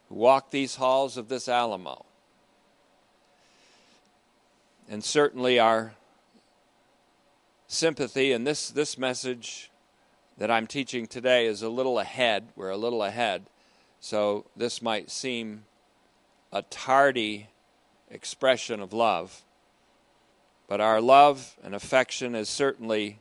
who 0.10 0.16
walked 0.16 0.52
these 0.52 0.76
halls 0.76 1.18
of 1.18 1.30
this 1.30 1.48
Alamo. 1.48 2.06
And 4.88 5.04
certainly 5.04 5.60
our 5.60 5.96
sympathy 7.68 8.32
and 8.32 8.46
this, 8.46 8.70
this 8.70 8.98
message 8.98 9.72
that 10.38 10.51
I'm 10.51 10.68
teaching 10.68 11.08
today 11.08 11.48
is 11.48 11.62
a 11.62 11.70
little 11.70 11.98
ahead. 11.98 12.50
We're 12.56 12.70
a 12.70 12.77
little 12.77 13.04
ahead. 13.04 13.46
So 14.00 14.46
this 14.56 14.82
might 14.82 15.10
seem 15.10 15.63
a 16.51 16.62
tardy 16.62 17.50
expression 18.12 18.80
of 18.80 18.94
love. 18.94 19.44
But 20.68 20.82
our 20.82 21.01
love 21.01 21.58
and 21.63 21.74
affection 21.74 22.36
is 22.36 22.50
certainly, 22.50 23.20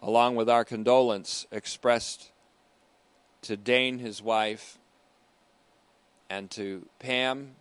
along 0.00 0.36
with 0.36 0.48
our 0.48 0.64
condolence, 0.64 1.46
expressed 1.50 2.30
to 3.42 3.56
Dane, 3.56 3.98
his 3.98 4.22
wife, 4.22 4.78
and 6.30 6.50
to 6.52 6.86
Pam, 6.98 7.56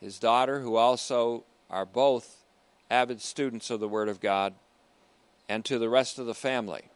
his 0.00 0.18
daughter, 0.18 0.60
who 0.60 0.76
also 0.76 1.44
are 1.70 1.86
both 1.86 2.44
avid 2.90 3.20
students 3.20 3.70
of 3.70 3.80
the 3.80 3.88
Word 3.88 4.08
of 4.08 4.20
God, 4.20 4.54
and 5.48 5.64
to 5.64 5.78
the 5.78 5.88
rest 5.88 6.18
of 6.18 6.26
the 6.26 6.34
family. 6.34 6.90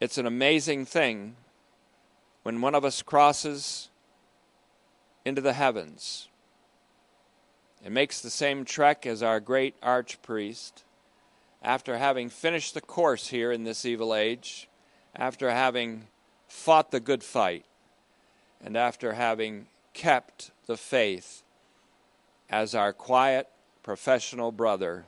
It's 0.00 0.18
an 0.18 0.26
amazing 0.26 0.84
thing 0.86 1.36
when 2.42 2.60
one 2.60 2.74
of 2.74 2.84
us 2.84 3.02
crosses 3.02 3.88
into 5.24 5.40
the 5.40 5.54
heavens 5.54 6.28
and 7.84 7.94
makes 7.94 8.20
the 8.20 8.30
same 8.30 8.64
trek 8.64 9.06
as 9.06 9.22
our 9.22 9.40
great 9.40 9.80
archpriest, 9.80 10.84
after 11.62 11.98
having 11.98 12.28
finished 12.28 12.74
the 12.74 12.80
course 12.80 13.28
here 13.28 13.50
in 13.50 13.64
this 13.64 13.84
evil 13.84 14.14
age, 14.14 14.68
after 15.14 15.50
having 15.50 16.06
fought 16.46 16.90
the 16.90 17.00
good 17.00 17.24
fight, 17.24 17.64
and 18.62 18.76
after 18.76 19.14
having 19.14 19.66
kept 19.92 20.50
the 20.66 20.76
faith 20.76 21.42
as 22.50 22.74
our 22.74 22.92
quiet 22.92 23.48
professional 23.82 24.52
brother 24.52 25.04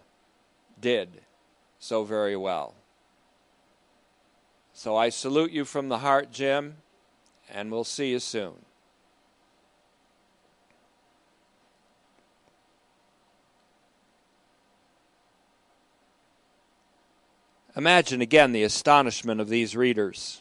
did 0.80 1.22
so 1.78 2.04
very 2.04 2.36
well. 2.36 2.74
So 4.72 4.96
I 4.96 5.08
salute 5.08 5.50
you 5.50 5.64
from 5.64 5.88
the 5.88 5.98
heart, 5.98 6.30
Jim, 6.30 6.76
and 7.50 7.70
we'll 7.70 7.84
see 7.84 8.10
you 8.10 8.20
soon. 8.20 8.54
Imagine 17.76 18.20
again 18.20 18.50
the 18.50 18.64
astonishment 18.64 19.40
of 19.40 19.48
these 19.48 19.76
readers. 19.76 20.40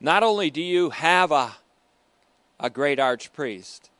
Not 0.00 0.24
only 0.24 0.50
do 0.50 0.60
you 0.60 0.90
have 0.90 1.30
a, 1.30 1.52
a 2.58 2.70
great 2.70 2.98
archpriest, 2.98 3.90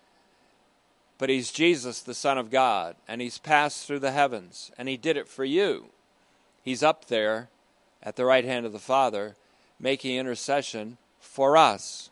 but 1.20 1.28
he's 1.28 1.52
Jesus, 1.52 2.00
the 2.00 2.14
Son 2.14 2.38
of 2.38 2.50
God, 2.50 2.96
and 3.06 3.20
he's 3.20 3.36
passed 3.36 3.86
through 3.86 3.98
the 3.98 4.10
heavens, 4.10 4.72
and 4.78 4.88
he 4.88 4.96
did 4.96 5.18
it 5.18 5.28
for 5.28 5.44
you. 5.44 5.90
He's 6.62 6.82
up 6.82 7.08
there 7.08 7.50
at 8.02 8.16
the 8.16 8.24
right 8.24 8.44
hand 8.44 8.64
of 8.64 8.72
the 8.72 8.78
Father, 8.78 9.36
making 9.78 10.16
intercession 10.16 10.96
for 11.20 11.58
us. 11.58 12.08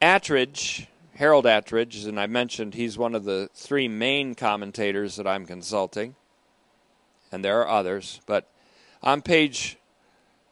Attridge, 0.00 0.86
Harold 1.16 1.44
Attridge, 1.44 2.06
and 2.06 2.20
I 2.20 2.28
mentioned 2.28 2.74
he's 2.74 2.96
one 2.96 3.16
of 3.16 3.24
the 3.24 3.50
three 3.54 3.88
main 3.88 4.36
commentators 4.36 5.16
that 5.16 5.26
I'm 5.26 5.44
consulting, 5.44 6.14
and 7.32 7.44
there 7.44 7.60
are 7.62 7.68
others, 7.68 8.20
but 8.26 8.48
on 9.02 9.22
page 9.22 9.76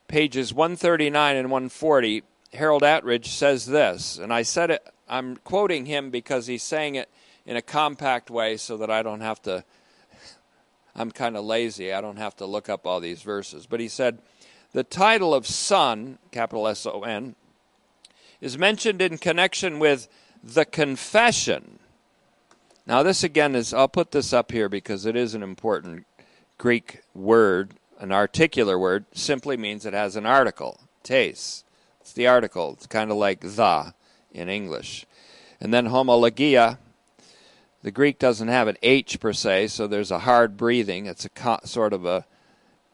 pages 0.09 0.53
139 0.53 1.37
and 1.37 1.49
140, 1.53 2.25
Harold 2.53 2.83
Attridge 2.83 3.27
says 3.27 3.67
this, 3.67 4.19
and 4.19 4.33
I 4.33 4.43
said 4.43 4.71
it. 4.71 4.87
I'm 5.09 5.37
quoting 5.37 5.87
him 5.87 6.11
because 6.11 6.47
he's 6.47 6.63
saying 6.63 6.97
it 6.97 7.09
in 7.47 7.57
a 7.57 7.63
compact 7.63 8.31
way, 8.31 8.57
so 8.57 8.77
that 8.77 8.91
I 8.91 9.03
don't 9.03 9.21
have 9.21 9.41
to. 9.43 9.65
I'm 10.95 11.11
kind 11.11 11.37
of 11.37 11.45
lazy. 11.45 11.93
I 11.93 12.01
don't 12.01 12.19
have 12.19 12.37
to 12.37 12.47
look 12.47 12.69
up 12.69 12.87
all 12.87 13.01
these 13.01 13.23
verses. 13.23 13.67
But 13.67 13.81
he 13.81 13.89
said, 13.89 14.19
the 14.73 14.85
title 14.85 15.35
of 15.35 15.47
Son, 15.47 16.19
capital 16.31 16.67
S 16.67 16.87
O 16.87 17.03
N, 17.03 17.35
is 18.41 18.59
mentioned 18.59 19.01
in 19.01 19.19
connection 19.19 19.79
with 19.79 20.09
the 20.43 20.65
confession. 20.65 21.79
Now, 22.87 23.03
this 23.03 23.23
again 23.23 23.55
is, 23.55 23.73
I'll 23.73 23.89
put 23.89 24.11
this 24.11 24.33
up 24.33 24.51
here 24.51 24.69
because 24.69 25.07
it 25.07 25.15
is 25.15 25.35
an 25.35 25.43
important 25.43 26.07
Greek 26.59 27.03
word. 27.15 27.75
An 27.99 28.11
articular 28.11 28.79
word 28.79 29.05
simply 29.13 29.57
means 29.57 29.85
it 29.85 29.93
has 29.93 30.17
an 30.17 30.27
article, 30.27 30.81
tes. 31.03 31.65
It's 32.11 32.17
the 32.17 32.27
article. 32.27 32.73
It's 32.73 32.89
kind 32.89 33.13
of 33.13 33.19
like 33.19 33.39
the 33.39 33.95
in 34.33 34.49
English. 34.49 35.07
And 35.61 35.73
then 35.73 35.87
homologia. 35.87 36.79
The 37.85 37.93
Greek 37.93 38.19
doesn't 38.19 38.49
have 38.49 38.67
an 38.67 38.79
H 38.83 39.21
per 39.21 39.33
se, 39.33 39.69
so 39.69 39.87
there's 39.87 40.11
a 40.11 40.19
hard 40.19 40.57
breathing. 40.57 41.07
It's 41.07 41.25
a 41.25 41.29
co- 41.29 41.61
sort 41.63 41.93
of 41.93 42.05
a 42.05 42.27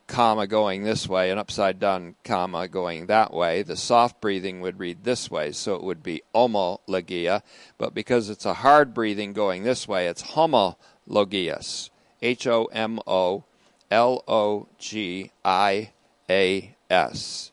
comma 0.06 0.46
going 0.46 0.82
this 0.82 1.08
way, 1.08 1.30
an 1.30 1.38
upside 1.38 1.80
down 1.80 2.16
comma 2.24 2.68
going 2.68 3.06
that 3.06 3.32
way. 3.32 3.62
The 3.62 3.78
soft 3.78 4.20
breathing 4.20 4.60
would 4.60 4.78
read 4.78 5.04
this 5.04 5.30
way, 5.30 5.50
so 5.52 5.76
it 5.76 5.82
would 5.82 6.02
be 6.02 6.20
homologia. 6.34 7.40
But 7.78 7.94
because 7.94 8.28
it's 8.28 8.44
a 8.44 8.52
hard 8.52 8.92
breathing 8.92 9.32
going 9.32 9.62
this 9.62 9.88
way, 9.88 10.08
it's 10.08 10.34
homologias. 10.34 11.88
H 12.20 12.46
O 12.46 12.66
M 12.66 13.00
O 13.06 13.44
L 13.90 14.22
O 14.28 14.68
G 14.76 15.30
I 15.42 15.92
A 16.28 16.74
S. 16.90 17.50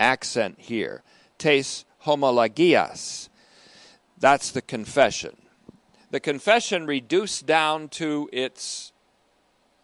Accent 0.00 0.56
here. 0.58 1.04
Tes 1.38 1.84
homologias. 2.04 3.28
That's 4.18 4.50
the 4.50 4.62
confession. 4.62 5.36
The 6.10 6.20
confession 6.20 6.86
reduced 6.86 7.46
down 7.46 7.88
to 7.90 8.28
its 8.32 8.92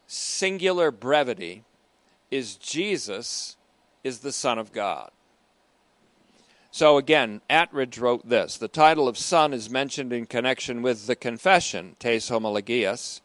singular 0.08 0.90
brevity 0.90 1.62
is 2.30 2.56
Jesus 2.56 3.56
is 4.02 4.20
the 4.20 4.32
Son 4.32 4.58
of 4.58 4.72
God. 4.72 5.10
So 6.70 6.98
again, 6.98 7.40
Attridge 7.48 8.00
wrote 8.00 8.28
this. 8.28 8.58
The 8.58 8.68
title 8.68 9.08
of 9.08 9.16
Son 9.16 9.54
is 9.54 9.70
mentioned 9.70 10.12
in 10.12 10.26
connection 10.26 10.82
with 10.82 11.06
the 11.06 11.16
confession, 11.16 11.96
Tes 11.98 12.28
Homologias, 12.28 13.20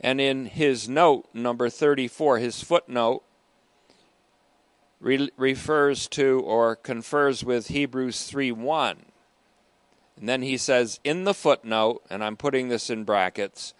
and 0.00 0.20
in 0.20 0.46
his 0.46 0.88
note, 0.88 1.28
number 1.34 1.68
34, 1.68 2.38
his 2.38 2.62
footnote, 2.62 3.24
re- 5.00 5.30
refers 5.36 6.08
to 6.08 6.40
or 6.44 6.76
confers 6.76 7.44
with 7.44 7.68
Hebrews 7.68 8.24
3 8.24 8.52
1. 8.52 9.04
And 10.18 10.28
then 10.28 10.42
he 10.42 10.56
says 10.56 10.98
in 11.04 11.24
the 11.24 11.34
footnote, 11.34 12.02
and 12.10 12.24
I'm 12.24 12.36
putting 12.36 12.68
this 12.68 12.90
in 12.90 13.04
brackets, 13.04 13.72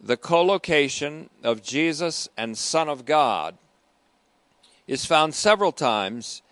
the 0.00 0.16
collocation 0.16 1.28
of 1.42 1.62
Jesus 1.62 2.28
and 2.36 2.56
Son 2.56 2.88
of 2.88 3.04
God 3.04 3.58
is 4.86 5.04
found 5.04 5.34
several 5.34 5.72
times 5.72 6.42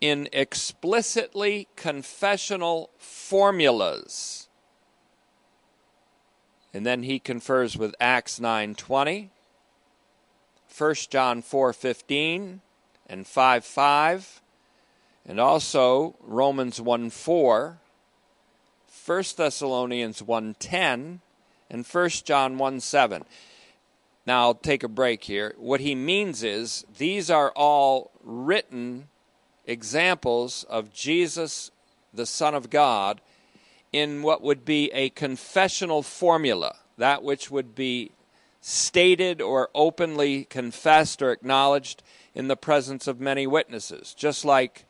in 0.00 0.28
explicitly 0.32 1.68
confessional 1.76 2.90
formulas. 2.98 4.48
And 6.72 6.86
then 6.86 7.02
he 7.02 7.18
confers 7.18 7.76
with 7.76 7.94
Acts 7.98 8.38
9:20, 8.38 9.30
1 10.68 10.94
John 11.10 11.42
4:15 11.42 12.60
and 13.08 13.26
5:5, 13.26 14.40
and 15.26 15.40
also 15.40 16.14
Romans 16.20 16.80
1:4, 16.80 17.78
1 18.86 19.36
Thessalonians 19.36 20.22
1:10, 20.22 21.20
and 21.70 21.86
1 21.86 22.24
John 22.24 22.58
1:7. 22.58 23.24
Now, 24.26 24.42
I'll 24.42 24.54
take 24.54 24.82
a 24.82 24.88
break 24.88 25.24
here. 25.24 25.54
What 25.56 25.80
he 25.80 25.94
means 25.94 26.42
is 26.42 26.84
these 26.98 27.30
are 27.30 27.50
all 27.52 28.10
written 28.22 29.08
examples 29.66 30.64
of 30.64 30.92
Jesus, 30.92 31.70
the 32.12 32.26
Son 32.26 32.54
of 32.54 32.68
God, 32.68 33.22
in 33.90 34.22
what 34.22 34.42
would 34.42 34.66
be 34.66 34.90
a 34.92 35.08
confessional 35.10 36.02
formula, 36.02 36.76
that 36.98 37.22
which 37.22 37.50
would 37.50 37.74
be 37.74 38.10
stated 38.60 39.40
or 39.40 39.70
openly 39.74 40.44
confessed 40.44 41.22
or 41.22 41.32
acknowledged 41.32 42.02
in 42.38 42.46
the 42.46 42.56
presence 42.56 43.08
of 43.08 43.20
many 43.20 43.48
witnesses, 43.48 44.14
just 44.14 44.44
like 44.44 44.84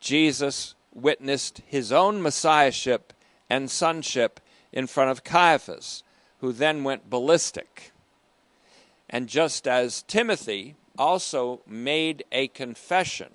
Jesus 0.00 0.74
witnessed 0.92 1.62
his 1.66 1.90
own 1.90 2.20
messiahship 2.20 3.14
and 3.48 3.70
sonship 3.70 4.38
in 4.70 4.86
front 4.86 5.10
of 5.10 5.24
Caiaphas, 5.24 6.02
who 6.40 6.52
then 6.52 6.84
went 6.84 7.08
ballistic. 7.08 7.90
And 9.08 9.30
just 9.30 9.66
as 9.66 10.02
Timothy 10.02 10.74
also 10.98 11.62
made 11.66 12.22
a 12.30 12.48
confession 12.48 13.32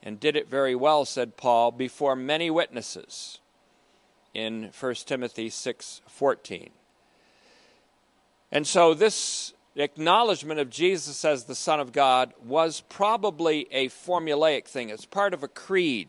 and 0.00 0.20
did 0.20 0.36
it 0.36 0.48
very 0.48 0.76
well, 0.76 1.04
said 1.04 1.36
Paul, 1.36 1.72
before 1.72 2.14
many 2.14 2.50
witnesses 2.50 3.40
in 4.32 4.70
1 4.78 4.94
Timothy 5.06 5.50
6:14. 5.50 6.70
And 8.52 8.64
so 8.64 8.94
this 8.94 9.54
acknowledgement 9.76 10.60
of 10.60 10.70
Jesus 10.70 11.24
as 11.24 11.44
the 11.44 11.54
Son 11.54 11.80
of 11.80 11.92
God 11.92 12.32
was 12.44 12.82
probably 12.88 13.68
a 13.70 13.88
formulaic 13.88 14.66
thing. 14.66 14.90
It's 14.90 15.06
part 15.06 15.32
of 15.32 15.42
a 15.42 15.48
creed. 15.48 16.08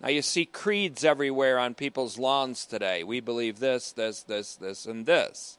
Now 0.00 0.08
you 0.08 0.22
see 0.22 0.44
creeds 0.44 1.04
everywhere 1.04 1.58
on 1.58 1.74
people's 1.74 2.18
lawns 2.18 2.66
today. 2.66 3.02
We 3.02 3.20
believe 3.20 3.58
this, 3.58 3.92
this, 3.92 4.22
this, 4.22 4.54
this, 4.54 4.86
and 4.86 5.06
this. 5.06 5.58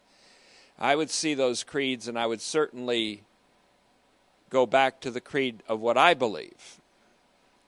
I 0.77 0.95
would 0.95 1.10
see 1.10 1.34
those 1.34 1.63
creeds 1.63 2.08
and 2.08 2.17
I 2.17 2.27
would 2.27 2.41
certainly 2.41 3.23
go 4.49 4.65
back 4.65 5.01
to 5.01 5.12
the 5.12 5.21
creed 5.21 5.63
of 5.67 5.81
what 5.81 5.97
I 5.97 6.13
believe 6.13 6.79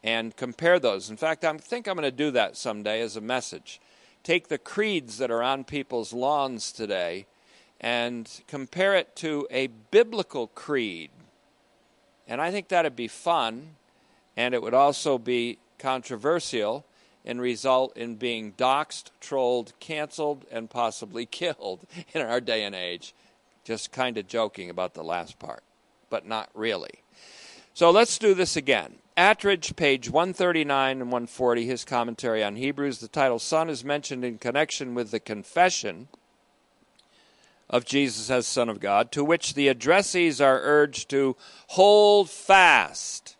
and 0.04 0.36
compare 0.36 0.80
those. 0.80 1.10
In 1.10 1.18
fact, 1.18 1.44
I 1.44 1.58
think 1.58 1.88
I'm 1.88 1.96
going 1.96 2.04
to 2.04 2.12
do 2.12 2.32
that 2.32 2.56
someday 2.56 3.02
as 3.02 3.18
a 3.18 3.22
message. 3.22 3.82
Take 4.24 4.48
the 4.48 4.58
creeds 4.58 5.18
that 5.18 5.32
are 5.32 5.44
on 5.44 5.64
people's 5.64 6.14
lawns 6.14 6.72
today 6.72 7.26
and 7.80 8.42
compare 8.48 8.96
it 8.96 9.16
to 9.18 9.48
a 9.52 9.68
biblical 9.68 10.48
creed. 10.48 11.10
And 12.28 12.42
I 12.42 12.52
think 12.52 12.68
that'd 12.68 12.96
be 12.96 13.08
fun, 13.08 13.76
and 14.36 14.54
it 14.54 14.62
would 14.62 14.74
also 14.74 15.18
be 15.18 15.60
controversial 15.80 16.86
and 17.26 17.42
result 17.42 17.96
in 17.96 18.16
being 18.16 18.54
doxxed, 18.54 19.12
trolled, 19.20 19.74
canceled, 19.80 20.46
and 20.52 20.70
possibly 20.70 21.26
killed 21.32 21.86
in 22.14 22.22
our 22.22 22.42
day 22.42 22.64
and 22.64 22.74
age. 22.74 23.14
Just 23.64 23.92
kind 23.92 24.18
of 24.18 24.28
joking 24.28 24.70
about 24.70 24.94
the 24.94 25.04
last 25.04 25.38
part, 25.40 25.62
but 26.10 26.26
not 26.26 26.50
really. 26.54 27.04
So 27.74 27.92
let's 27.92 28.18
do 28.18 28.34
this 28.34 28.56
again. 28.56 28.96
Attridge, 29.18 29.76
page 29.76 30.10
139 30.10 31.02
and 31.02 31.12
140, 31.12 31.66
his 31.66 31.84
commentary 31.84 32.44
on 32.44 32.56
Hebrews. 32.56 33.00
The 33.00 33.08
title 33.08 33.40
Son 33.40 33.70
is 33.70 33.84
mentioned 33.84 34.24
in 34.24 34.38
connection 34.38 34.94
with 34.94 35.12
the 35.12 35.20
confession 35.20 36.08
of 37.70 37.86
Jesus 37.86 38.30
as 38.30 38.48
Son 38.48 38.70
of 38.70 38.80
God, 38.80 39.12
to 39.12 39.24
which 39.24 39.54
the 39.54 39.68
addressees 39.68 40.44
are 40.44 40.62
urged 40.62 41.10
to 41.10 41.36
hold 41.68 42.30
fast. 42.30 43.36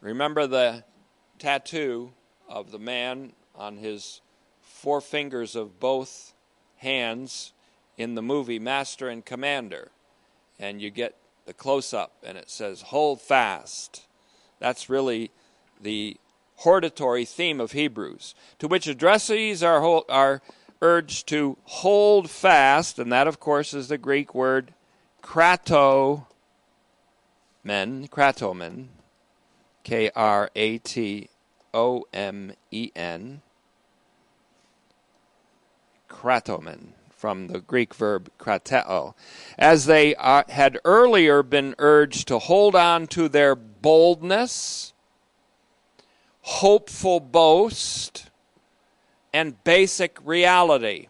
Remember 0.00 0.46
the 0.46 0.84
tattoo 1.38 2.12
of 2.48 2.70
the 2.70 2.78
man 2.78 3.32
on 3.54 3.76
his 3.76 4.20
four 4.60 5.00
fingers 5.00 5.54
of 5.54 5.78
both 5.78 6.32
hands 6.78 7.52
in 7.96 8.14
the 8.14 8.22
movie 8.22 8.58
Master 8.58 9.08
and 9.08 9.24
Commander. 9.24 9.90
And 10.58 10.80
you 10.80 10.90
get 10.90 11.16
the 11.46 11.52
close 11.52 11.92
up, 11.92 12.12
and 12.24 12.38
it 12.38 12.50
says, 12.50 12.82
Hold 12.82 13.20
fast. 13.20 14.06
That's 14.58 14.88
really 14.88 15.30
the 15.80 16.16
hortatory 16.56 17.24
theme 17.24 17.60
of 17.60 17.72
Hebrews, 17.72 18.34
to 18.60 18.68
which 18.68 18.86
addressees 18.86 19.66
are, 19.66 20.04
are 20.08 20.42
urged 20.82 21.28
to 21.28 21.56
hold 21.64 22.28
fast, 22.28 22.98
and 22.98 23.10
that, 23.10 23.26
of 23.26 23.40
course, 23.40 23.72
is 23.72 23.88
the 23.88 23.96
Greek 23.96 24.34
word 24.34 24.74
krato 25.22 26.26
men, 27.64 28.08
kratomen, 28.08 28.88
K 29.84 30.10
R 30.14 30.50
A 30.54 30.78
T 30.78 31.28
O 31.72 32.04
M 32.12 32.52
E 32.70 32.90
N, 32.94 33.40
kratomen, 36.10 36.88
from 37.10 37.46
the 37.46 37.60
Greek 37.60 37.94
verb 37.94 38.28
krateo, 38.38 39.14
as 39.56 39.86
they 39.86 40.14
uh, 40.16 40.42
had 40.48 40.78
earlier 40.84 41.42
been 41.42 41.74
urged 41.78 42.26
to 42.28 42.38
hold 42.40 42.74
on 42.74 43.06
to 43.06 43.28
their 43.28 43.54
boldness, 43.54 44.92
hopeful 46.40 47.20
boast, 47.20 48.30
and 49.32 49.62
basic 49.64 50.18
reality. 50.24 51.08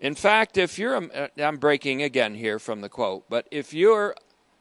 In 0.00 0.14
fact, 0.14 0.58
if 0.58 0.78
you're, 0.78 0.96
a, 0.96 1.30
I'm 1.38 1.56
breaking 1.56 2.02
again 2.02 2.34
here 2.34 2.58
from 2.58 2.82
the 2.82 2.88
quote, 2.88 3.24
but 3.30 3.48
if 3.50 3.72
you're 3.72 4.14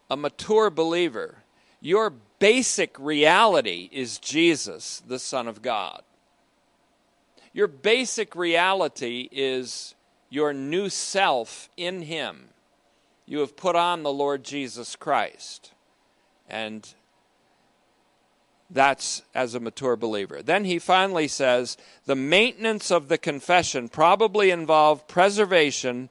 a 0.09 0.15
mature 0.15 0.69
believer, 0.69 1.43
your 1.81 2.13
basic 2.39 2.97
reality 2.97 3.89
is 3.91 4.19
Jesus, 4.19 5.01
the 5.05 5.19
Son 5.19 5.47
of 5.47 5.61
God. 5.61 6.01
Your 7.51 7.67
basic 7.67 8.35
reality 8.35 9.27
is 9.31 9.95
your 10.29 10.53
new 10.53 10.89
self 10.89 11.69
in 11.75 12.03
Him. 12.03 12.49
You 13.25 13.39
have 13.39 13.57
put 13.57 13.75
on 13.75 14.03
the 14.03 14.13
Lord 14.13 14.43
Jesus 14.43 14.95
Christ. 14.95 15.71
And 16.49 16.93
that's 18.73 19.21
as 19.35 19.53
a 19.53 19.59
mature 19.59 19.95
believer. 19.95 20.41
Then 20.41 20.65
he 20.65 20.79
finally 20.79 21.27
says 21.27 21.77
the 22.05 22.15
maintenance 22.15 22.91
of 22.91 23.07
the 23.07 23.17
confession 23.17 23.87
probably 23.87 24.49
involved 24.49 25.07
preservation 25.07 26.09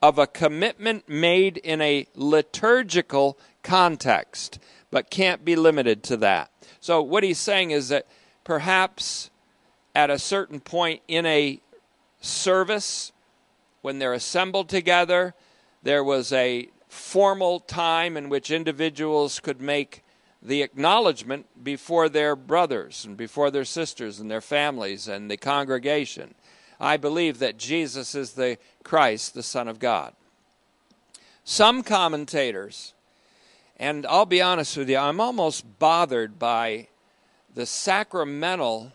of 0.00 0.18
a 0.18 0.26
commitment 0.26 1.08
made 1.08 1.58
in 1.58 1.80
a 1.80 2.06
liturgical 2.14 3.38
context, 3.62 4.58
but 4.90 5.10
can't 5.10 5.44
be 5.44 5.54
limited 5.54 6.02
to 6.04 6.16
that. 6.16 6.50
So, 6.80 7.02
what 7.02 7.24
he's 7.24 7.38
saying 7.38 7.72
is 7.72 7.88
that 7.88 8.06
perhaps 8.44 9.30
at 9.94 10.08
a 10.08 10.18
certain 10.18 10.60
point 10.60 11.02
in 11.08 11.26
a 11.26 11.60
service, 12.20 13.12
when 13.82 13.98
they're 13.98 14.14
assembled 14.14 14.68
together, 14.68 15.34
there 15.82 16.04
was 16.04 16.32
a 16.32 16.68
formal 16.88 17.60
time 17.60 18.16
in 18.16 18.28
which 18.28 18.50
individuals 18.50 19.40
could 19.40 19.60
make 19.60 20.02
the 20.40 20.62
acknowledgement 20.62 21.46
before 21.64 22.08
their 22.08 22.36
brothers 22.36 23.04
and 23.04 23.16
before 23.16 23.50
their 23.50 23.64
sisters 23.64 24.20
and 24.20 24.30
their 24.30 24.40
families 24.40 25.08
and 25.08 25.30
the 25.30 25.36
congregation. 25.36 26.34
I 26.80 26.96
believe 26.96 27.38
that 27.40 27.58
Jesus 27.58 28.14
is 28.14 28.32
the 28.32 28.58
Christ, 28.84 29.34
the 29.34 29.42
Son 29.42 29.66
of 29.66 29.78
God. 29.78 30.14
Some 31.42 31.82
commentators, 31.82 32.94
and 33.76 34.06
I'll 34.06 34.26
be 34.26 34.42
honest 34.42 34.76
with 34.76 34.88
you, 34.88 34.98
I'm 34.98 35.20
almost 35.20 35.78
bothered 35.78 36.38
by 36.38 36.88
the 37.54 37.66
sacramental 37.66 38.92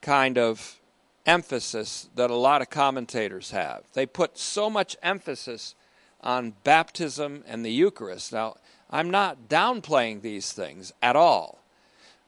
kind 0.00 0.38
of 0.38 0.80
emphasis 1.26 2.08
that 2.14 2.30
a 2.30 2.36
lot 2.36 2.62
of 2.62 2.70
commentators 2.70 3.50
have. 3.50 3.82
They 3.94 4.06
put 4.06 4.38
so 4.38 4.70
much 4.70 4.96
emphasis 5.02 5.74
on 6.20 6.54
baptism 6.62 7.42
and 7.46 7.64
the 7.64 7.72
Eucharist. 7.72 8.32
Now, 8.32 8.56
I'm 8.94 9.10
not 9.10 9.48
downplaying 9.48 10.22
these 10.22 10.52
things 10.52 10.92
at 11.02 11.16
all. 11.16 11.58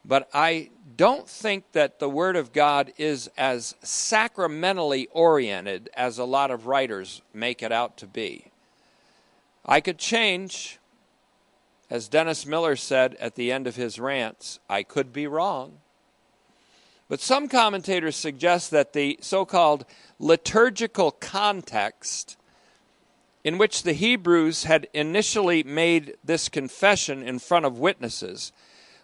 But 0.05 0.29
I 0.35 0.71
don't 0.97 1.29
think 1.29 1.71
that 1.73 2.01
the 2.01 2.09
Word 2.09 2.35
of 2.35 2.53
God 2.53 2.93
is 2.99 3.31
as 3.39 3.77
sacramentally 3.85 5.07
oriented 5.13 5.89
as 5.95 6.19
a 6.19 6.25
lot 6.25 6.51
of 6.51 6.67
writers 6.67 7.23
make 7.33 7.63
it 7.63 7.71
out 7.71 7.97
to 7.99 8.09
be. 8.09 8.47
I 9.65 9.81
could 9.81 9.99
change, 9.99 10.81
as 11.89 12.09
Dennis 12.09 12.45
Miller 12.45 12.75
said 12.75 13.15
at 13.21 13.37
the 13.37 13.53
end 13.53 13.69
of 13.69 13.77
his 13.77 14.01
rants, 14.01 14.59
I 14.69 14.83
could 14.83 15.13
be 15.13 15.29
wrong. 15.29 15.79
But 17.09 17.21
some 17.21 17.49
commentators 17.49 18.17
suggest 18.17 18.73
that 18.73 18.93
the 18.93 19.21
so 19.23 19.45
called 19.45 19.85
liturgical 20.19 21.13
context 21.13 22.37
in 23.47 23.59
which 23.59 23.85
the 23.85 23.93
Hebrews 23.93 24.65
had 24.65 24.89
initially 24.93 25.63
made 25.63 26.17
this 26.25 26.49
confession 26.49 27.23
in 27.23 27.39
front 27.39 27.65
of 27.65 27.79
witnesses 27.79 28.51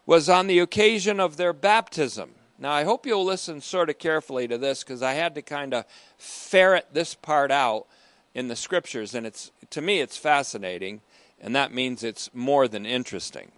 was 0.05 0.29
on 0.29 0.49
the 0.49 0.59
occasion 0.59 1.21
of 1.21 1.37
their 1.37 1.53
baptism. 1.53 2.33
Now, 2.59 2.73
I 2.73 2.83
hope 2.83 3.07
you'll 3.07 3.25
listen 3.25 3.61
sort 3.61 3.89
of 3.89 4.01
carefully 4.01 4.49
to 4.49 4.59
this 4.59 4.83
because 4.83 5.01
I 5.01 5.13
had 5.13 5.37
to 5.37 5.43
kind 5.43 5.73
of 5.73 5.85
ferret 6.19 6.89
this 6.93 7.15
part 7.15 7.53
out 7.53 7.87
in 8.35 8.49
the 8.49 8.57
scriptures, 8.57 9.15
and 9.15 9.29
it's 9.29 9.53
to 9.71 9.81
me 9.81 10.01
it's 10.01 10.17
fascinating, 10.17 11.03
and 11.41 11.55
that 11.55 11.73
means 11.73 12.03
it's 12.03 12.29
more 12.35 12.67
than 12.67 12.85
interesting. 12.85 13.53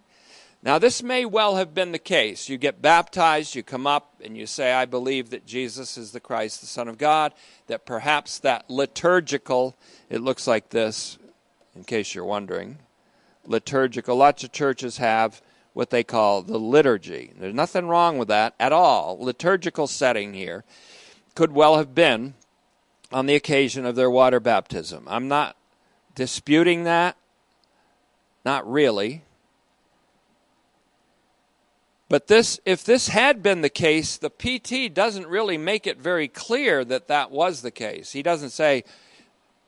Now, 0.64 0.78
this 0.78 1.02
may 1.02 1.26
well 1.26 1.56
have 1.56 1.74
been 1.74 1.92
the 1.92 1.98
case. 1.98 2.48
You 2.48 2.56
get 2.56 2.80
baptized, 2.80 3.54
you 3.54 3.62
come 3.62 3.86
up, 3.86 4.14
and 4.24 4.34
you 4.34 4.46
say, 4.46 4.72
I 4.72 4.86
believe 4.86 5.28
that 5.28 5.44
Jesus 5.44 5.98
is 5.98 6.12
the 6.12 6.20
Christ, 6.20 6.62
the 6.62 6.66
Son 6.66 6.88
of 6.88 6.96
God, 6.96 7.34
that 7.66 7.84
perhaps 7.84 8.38
that 8.38 8.70
liturgical, 8.70 9.76
it 10.08 10.22
looks 10.22 10.46
like 10.46 10.70
this, 10.70 11.18
in 11.76 11.84
case 11.84 12.14
you're 12.14 12.24
wondering. 12.24 12.78
Liturgical, 13.46 14.16
lots 14.16 14.42
of 14.42 14.52
churches 14.52 14.96
have 14.96 15.42
what 15.74 15.90
they 15.90 16.02
call 16.02 16.40
the 16.40 16.58
liturgy. 16.58 17.32
There's 17.38 17.52
nothing 17.52 17.86
wrong 17.86 18.16
with 18.16 18.28
that 18.28 18.54
at 18.58 18.72
all. 18.72 19.18
Liturgical 19.20 19.86
setting 19.86 20.32
here 20.32 20.64
could 21.34 21.52
well 21.52 21.76
have 21.76 21.94
been 21.94 22.32
on 23.12 23.26
the 23.26 23.34
occasion 23.34 23.84
of 23.84 23.96
their 23.96 24.10
water 24.10 24.40
baptism. 24.40 25.04
I'm 25.08 25.28
not 25.28 25.58
disputing 26.14 26.84
that, 26.84 27.18
not 28.46 28.66
really. 28.66 29.23
But 32.08 32.26
this, 32.26 32.60
if 32.64 32.84
this 32.84 33.08
had 33.08 33.42
been 33.42 33.62
the 33.62 33.70
case, 33.70 34.16
the 34.16 34.30
PT 34.30 34.92
doesn't 34.92 35.26
really 35.26 35.56
make 35.56 35.86
it 35.86 35.98
very 35.98 36.28
clear 36.28 36.84
that 36.84 37.08
that 37.08 37.30
was 37.30 37.62
the 37.62 37.70
case. 37.70 38.12
He 38.12 38.22
doesn't 38.22 38.50
say, 38.50 38.84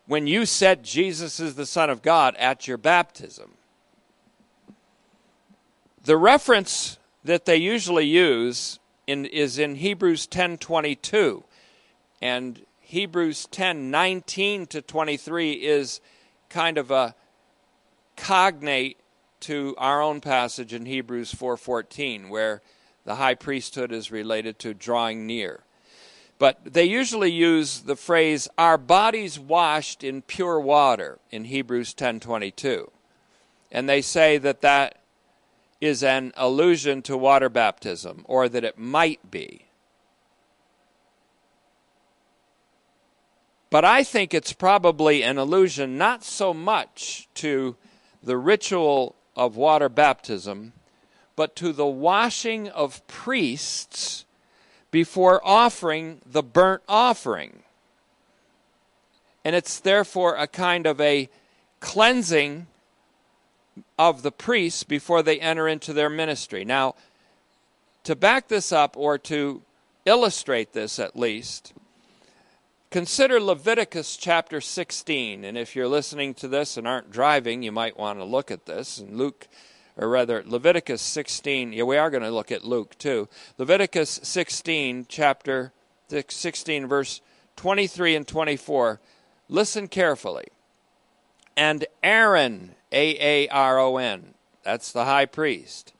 when 0.06 0.26
you 0.26 0.46
said 0.46 0.84
Jesus 0.84 1.40
is 1.40 1.54
the 1.54 1.66
Son 1.66 1.90
of 1.90 2.02
God 2.02 2.36
at 2.36 2.68
your 2.68 2.76
baptism. 2.76 3.52
The 6.04 6.16
reference 6.16 6.98
that 7.24 7.46
they 7.46 7.56
usually 7.56 8.06
use 8.06 8.78
in, 9.06 9.24
is 9.24 9.58
in 9.58 9.76
Hebrews 9.76 10.26
10:22, 10.28 11.42
and 12.22 12.64
Hebrews 12.80 13.48
10:19 13.50 14.68
to 14.68 14.82
23 14.82 15.52
is 15.52 16.00
kind 16.48 16.78
of 16.78 16.92
a 16.92 17.16
cognate 18.16 18.98
to 19.40 19.74
our 19.78 20.02
own 20.02 20.20
passage 20.20 20.72
in 20.72 20.86
Hebrews 20.86 21.32
4:14 21.32 22.28
where 22.28 22.62
the 23.04 23.16
high 23.16 23.34
priesthood 23.34 23.92
is 23.92 24.10
related 24.10 24.58
to 24.60 24.74
drawing 24.74 25.26
near. 25.26 25.64
But 26.38 26.58
they 26.64 26.84
usually 26.84 27.30
use 27.30 27.80
the 27.80 27.96
phrase 27.96 28.48
our 28.58 28.76
bodies 28.76 29.38
washed 29.38 30.04
in 30.04 30.22
pure 30.22 30.60
water 30.60 31.18
in 31.30 31.44
Hebrews 31.44 31.94
10:22. 31.94 32.90
And 33.70 33.88
they 33.88 34.02
say 34.02 34.38
that 34.38 34.60
that 34.60 34.98
is 35.80 36.02
an 36.02 36.32
allusion 36.36 37.02
to 37.02 37.16
water 37.16 37.48
baptism 37.48 38.24
or 38.28 38.48
that 38.48 38.64
it 38.64 38.78
might 38.78 39.30
be. 39.30 39.66
But 43.70 43.84
I 43.84 44.04
think 44.04 44.32
it's 44.32 44.52
probably 44.52 45.22
an 45.22 45.38
allusion 45.38 45.98
not 45.98 46.24
so 46.24 46.54
much 46.54 47.28
to 47.34 47.76
the 48.22 48.36
ritual 48.36 49.16
of 49.36 49.56
water 49.56 49.88
baptism, 49.88 50.72
but 51.36 51.54
to 51.56 51.72
the 51.72 51.86
washing 51.86 52.68
of 52.68 53.06
priests 53.06 54.24
before 54.90 55.40
offering 55.44 56.20
the 56.24 56.42
burnt 56.42 56.82
offering. 56.88 57.62
And 59.44 59.54
it's 59.54 59.78
therefore 59.78 60.34
a 60.36 60.46
kind 60.46 60.86
of 60.86 61.00
a 61.00 61.28
cleansing 61.80 62.66
of 63.98 64.22
the 64.22 64.32
priests 64.32 64.82
before 64.82 65.22
they 65.22 65.38
enter 65.38 65.68
into 65.68 65.92
their 65.92 66.08
ministry. 66.08 66.64
Now, 66.64 66.94
to 68.04 68.16
back 68.16 68.48
this 68.48 68.72
up 68.72 68.96
or 68.96 69.18
to 69.18 69.62
illustrate 70.04 70.72
this 70.72 70.98
at 70.98 71.16
least, 71.16 71.74
Consider 72.90 73.40
Leviticus 73.40 74.16
chapter 74.16 74.60
16. 74.60 75.44
And 75.44 75.58
if 75.58 75.74
you're 75.74 75.88
listening 75.88 76.34
to 76.34 76.46
this 76.46 76.76
and 76.76 76.86
aren't 76.86 77.10
driving, 77.10 77.62
you 77.62 77.72
might 77.72 77.98
want 77.98 78.20
to 78.20 78.24
look 78.24 78.50
at 78.50 78.66
this. 78.66 78.98
And 78.98 79.18
Luke, 79.18 79.48
or 79.96 80.08
rather, 80.08 80.44
Leviticus 80.46 81.02
16. 81.02 81.72
Yeah, 81.72 81.82
we 81.82 81.96
are 81.96 82.10
going 82.10 82.22
to 82.22 82.30
look 82.30 82.52
at 82.52 82.64
Luke 82.64 82.96
too. 82.96 83.28
Leviticus 83.58 84.20
16, 84.22 85.06
chapter 85.08 85.72
16, 86.08 86.86
verse 86.86 87.20
23 87.56 88.14
and 88.14 88.28
24. 88.28 89.00
Listen 89.48 89.88
carefully. 89.88 90.46
And 91.56 91.86
Aaron, 92.04 92.76
A 92.92 93.46
A 93.46 93.48
R 93.48 93.80
O 93.80 93.96
N, 93.96 94.34
that's 94.62 94.92
the 94.92 95.06
high 95.06 95.26
priest, 95.26 95.92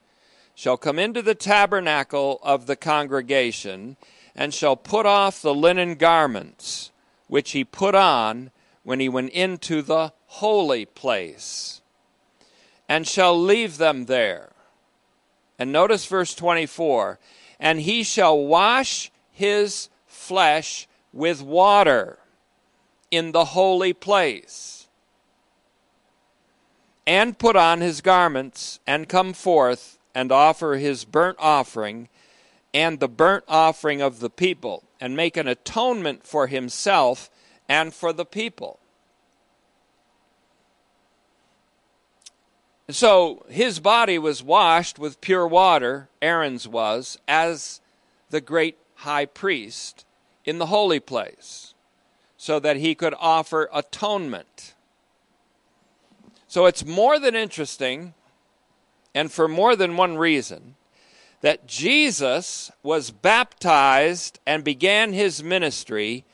shall 0.55 0.77
come 0.77 0.99
into 0.99 1.21
the 1.21 1.35
tabernacle 1.35 2.39
of 2.43 2.65
the 2.65 2.75
congregation, 2.75 3.97
and 4.37 4.53
shall 4.53 4.75
put 4.75 5.05
off 5.05 5.41
the 5.41 5.53
linen 5.53 5.95
garments 5.95 6.91
which 7.27 7.51
he 7.51 7.63
put 7.63 7.95
on 7.95 8.51
when 8.83 8.99
he 8.99 9.09
went 9.09 9.31
into 9.31 9.81
the 9.81 10.13
holy 10.27 10.85
place, 10.85 11.81
and 12.87 13.05
shall 13.05 13.37
leave 13.37 13.77
them 13.77 14.05
there. 14.05 14.51
And 15.59 15.71
notice 15.71 16.05
verse 16.05 16.35
24 16.35 17.19
and 17.59 17.81
he 17.81 18.03
shall 18.03 18.37
wash 18.37 19.11
his 19.31 19.89
flesh 20.05 20.87
with 21.11 21.41
water 21.41 22.19
in 23.09 23.31
the 23.31 23.45
holy 23.45 23.93
place, 23.93 24.87
and 27.05 27.39
put 27.39 27.55
on 27.55 27.79
his 27.79 28.01
garments, 28.01 28.79
and 28.85 29.07
come 29.07 29.33
forth 29.33 29.97
and 30.13 30.31
offer 30.31 30.75
his 30.75 31.05
burnt 31.05 31.37
offering 31.39 32.09
and 32.77 32.99
the 32.99 33.07
burnt 33.07 33.43
offering 33.47 34.03
of 34.03 34.19
the 34.19 34.29
people, 34.29 34.83
and 35.01 35.15
make 35.15 35.35
an 35.35 35.47
atonement 35.47 36.23
for 36.23 36.45
himself 36.45 37.27
and 37.67 37.91
for 37.91 38.13
the 38.13 38.23
people. 38.23 38.77
So 42.87 43.43
his 43.49 43.79
body 43.79 44.19
was 44.19 44.43
washed 44.43 44.99
with 44.99 45.21
pure 45.21 45.47
water, 45.47 46.07
Aaron's 46.21 46.67
was, 46.67 47.17
as 47.27 47.81
the 48.29 48.41
great 48.41 48.77
high 48.97 49.25
priest 49.25 50.05
in 50.45 50.59
the 50.59 50.67
holy 50.67 50.99
place, 50.99 51.73
so 52.37 52.59
that 52.59 52.77
he 52.77 52.93
could 52.93 53.15
offer 53.19 53.71
atonement. 53.73 54.75
So 56.47 56.67
it's 56.67 56.85
more 56.85 57.17
than 57.17 57.35
interesting, 57.35 58.13
and 59.15 59.31
for 59.31 59.47
more 59.47 59.75
than 59.75 59.97
one 59.97 60.15
reason, 60.15 60.75
that 61.41 61.67
Jesus 61.67 62.71
was 62.83 63.11
baptized 63.11 64.39
and 64.45 64.63
began 64.63 65.13
his 65.13 65.43
ministry 65.43 66.25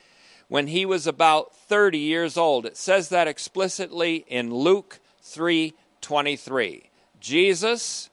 when 0.47 0.67
he 0.67 0.85
was 0.85 1.07
about 1.07 1.55
30 1.55 1.97
years 1.97 2.37
old. 2.37 2.65
It 2.65 2.77
says 2.77 3.09
that 3.09 3.27
explicitly 3.27 4.25
in 4.27 4.53
Luke 4.53 4.99
3 5.21 5.73
23. 6.01 6.89
Jesus 7.19 8.09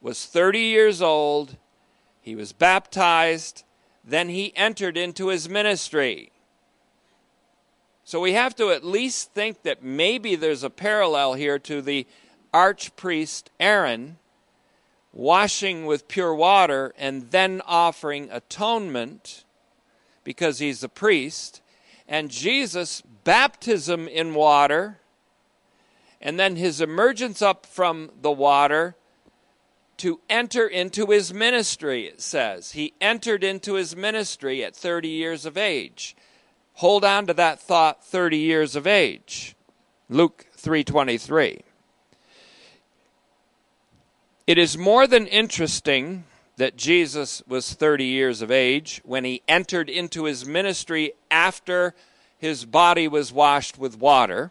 was 0.00 0.26
30 0.26 0.60
years 0.60 1.02
old, 1.02 1.56
he 2.20 2.36
was 2.36 2.52
baptized, 2.52 3.64
then 4.04 4.28
he 4.28 4.56
entered 4.56 4.96
into 4.96 5.28
his 5.28 5.48
ministry. 5.48 6.32
So 8.04 8.20
we 8.20 8.32
have 8.32 8.54
to 8.56 8.70
at 8.70 8.84
least 8.84 9.32
think 9.32 9.62
that 9.62 9.82
maybe 9.82 10.36
there's 10.36 10.62
a 10.62 10.70
parallel 10.70 11.34
here 11.34 11.58
to 11.60 11.80
the 11.80 12.06
archpriest 12.52 13.44
Aaron 13.58 14.18
washing 15.12 15.86
with 15.86 16.08
pure 16.08 16.34
water 16.34 16.92
and 16.96 17.30
then 17.30 17.60
offering 17.66 18.28
atonement 18.30 19.44
because 20.24 20.58
he's 20.58 20.82
a 20.82 20.88
priest, 20.88 21.60
and 22.08 22.30
Jesus' 22.30 23.02
baptism 23.24 24.06
in 24.08 24.34
water 24.34 24.98
and 26.22 26.38
then 26.38 26.54
his 26.56 26.80
emergence 26.80 27.42
up 27.42 27.66
from 27.66 28.10
the 28.22 28.30
water 28.30 28.94
to 29.98 30.20
enter 30.30 30.66
into 30.66 31.06
his 31.06 31.34
ministry, 31.34 32.06
it 32.06 32.20
says. 32.20 32.72
He 32.72 32.94
entered 33.00 33.44
into 33.44 33.74
his 33.74 33.96
ministry 33.96 34.64
at 34.64 34.76
30 34.76 35.08
years 35.08 35.44
of 35.44 35.56
age. 35.56 36.16
Hold 36.74 37.04
on 37.04 37.26
to 37.26 37.34
that 37.34 37.60
thought 37.60 38.04
30 38.04 38.38
years 38.38 38.76
of 38.76 38.86
age. 38.86 39.56
Luke 40.08 40.46
3:23. 40.56 41.62
It 44.46 44.58
is 44.58 44.76
more 44.76 45.06
than 45.06 45.26
interesting 45.28 46.24
that 46.56 46.76
Jesus 46.76 47.42
was 47.46 47.74
30 47.74 48.04
years 48.04 48.42
of 48.42 48.50
age 48.50 49.00
when 49.04 49.24
he 49.24 49.42
entered 49.46 49.88
into 49.88 50.24
his 50.24 50.44
ministry 50.44 51.12
after 51.30 51.94
his 52.38 52.64
body 52.64 53.06
was 53.06 53.32
washed 53.32 53.78
with 53.78 53.98
water. 53.98 54.50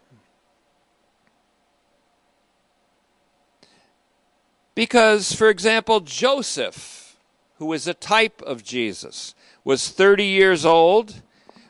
Because, 4.76 5.34
for 5.34 5.50
example, 5.50 6.00
Joseph, 6.00 7.18
who 7.58 7.74
is 7.74 7.86
a 7.86 7.94
type 7.94 8.42
of 8.44 8.64
Jesus, 8.64 9.36
was 9.66 9.90
30 9.90 10.24
years 10.24 10.66
old 10.66 11.22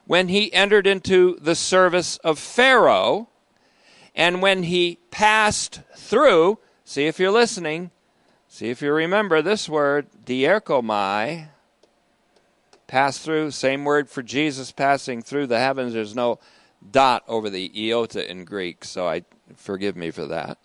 when 0.06 0.28
he 0.28 0.54
entered 0.54 0.86
into 0.86 1.38
the 1.42 1.56
service 1.56 2.18
of 2.18 2.38
Pharaoh, 2.38 3.30
and 4.16 4.42
when 4.42 4.64
he 4.64 5.00
passed 5.10 5.82
through, 5.96 6.60
see 6.86 7.08
if 7.08 7.20
you're 7.20 7.32
listening, 7.32 7.90
see 8.52 8.70
if 8.70 8.82
you 8.82 8.92
remember 8.92 9.42
this 9.42 9.70
word, 9.70 10.08
dierchomai, 10.26 11.48
pass 12.86 13.18
through, 13.18 13.52
same 13.52 13.86
word 13.86 14.10
for 14.10 14.22
Jesus 14.22 14.74
passing 14.74 15.22
through 15.22 15.48
the 15.48 15.60
heavens. 15.60 15.94
There's 15.94 16.14
no 16.14 16.38
dot 16.92 17.24
over 17.30 17.50
the 17.50 17.72
iota 17.74 18.30
in 18.30 18.44
Greek, 18.44 18.84
so 18.84 19.08
I 19.08 19.24
forgive 19.56 19.96
me 19.96 20.12
for 20.12 20.26
that. 20.26 20.58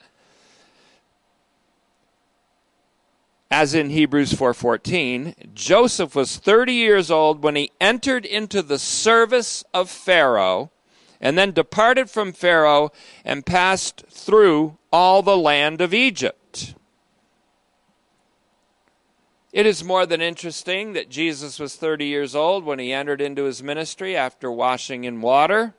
as 3.48 3.74
in 3.74 3.90
Hebrews 3.90 4.32
4:14, 4.32 5.34
Joseph 5.54 6.16
was 6.16 6.36
30 6.36 6.74
years 6.74 7.10
old 7.12 7.44
when 7.44 7.54
he 7.54 7.70
entered 7.80 8.26
into 8.26 8.60
the 8.60 8.78
service 8.78 9.64
of 9.72 9.88
Pharaoh 9.88 10.72
and 11.20 11.38
then 11.38 11.52
departed 11.52 12.10
from 12.10 12.32
Pharaoh 12.32 12.90
and 13.24 13.46
passed 13.46 14.04
through 14.10 14.76
all 14.92 15.22
the 15.22 15.36
land 15.36 15.80
of 15.80 15.94
Egypt. 15.94 16.74
It 19.56 19.64
is 19.64 19.82
more 19.82 20.04
than 20.04 20.20
interesting 20.20 20.92
that 20.92 21.08
Jesus 21.08 21.58
was 21.58 21.76
30 21.76 22.04
years 22.04 22.34
old 22.34 22.64
when 22.64 22.78
he 22.78 22.92
entered 22.92 23.22
into 23.22 23.44
his 23.44 23.62
ministry 23.62 24.14
after 24.14 24.52
washing 24.52 25.04
in 25.04 25.22
water 25.22 25.72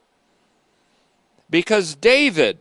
because 1.49 1.93
David 1.93 2.57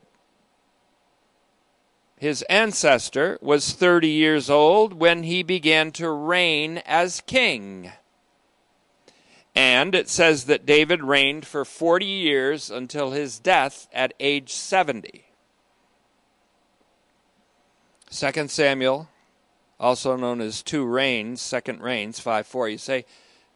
his 2.18 2.42
ancestor, 2.42 3.38
was 3.42 3.72
30 3.72 4.08
years 4.08 4.48
old 4.48 4.94
when 4.94 5.22
he 5.22 5.42
began 5.42 5.92
to 5.92 6.10
reign 6.10 6.78
as 6.86 7.22
king. 7.26 7.92
And 9.54 9.94
it 9.94 10.08
says 10.08 10.44
that 10.44 10.66
David 10.66 11.02
reigned 11.02 11.46
for 11.46 11.64
40 11.64 12.06
years 12.06 12.70
until 12.70 13.10
his 13.10 13.38
death 13.38 13.86
at 13.92 14.14
age 14.18 14.52
70. 14.52 15.24
2 18.10 18.48
Samuel, 18.48 19.08
also 19.78 20.16
known 20.16 20.40
as 20.40 20.62
two 20.62 20.84
reigns, 20.84 21.40
second 21.40 21.82
reigns, 21.82 22.18
5 22.18 22.46
4. 22.46 22.68
You 22.68 22.78
say, 22.78 23.04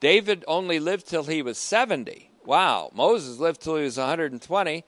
David 0.01 0.45
only 0.49 0.79
lived 0.79 1.07
till 1.07 1.25
he 1.25 1.43
was 1.43 1.59
70. 1.59 2.31
Wow, 2.45 2.91
Moses 2.95 3.39
lived 3.39 3.61
till 3.61 3.77
he 3.77 3.85
was 3.85 3.99
120. 3.99 4.85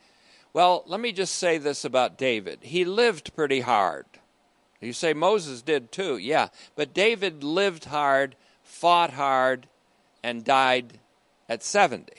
Well, 0.53 0.85
let 0.87 1.01
me 1.01 1.13
just 1.13 1.35
say 1.37 1.59
this 1.59 1.85
about 1.85 2.19
David. 2.19 2.59
He 2.63 2.85
lived 2.85 3.35
pretty 3.35 3.61
hard. 3.61 4.07
You 4.81 4.93
say 4.93 5.15
Moses 5.15 5.63
did 5.63 5.93
too, 5.93 6.17
yeah. 6.17 6.49
But 6.75 6.93
David 6.93 7.45
lived 7.45 7.87
hard, 7.87 8.37
fought 8.63 9.13
hard, 9.13 9.69
and 10.23 10.45
died 10.45 10.99
at 11.49 11.63
70. 11.63 12.13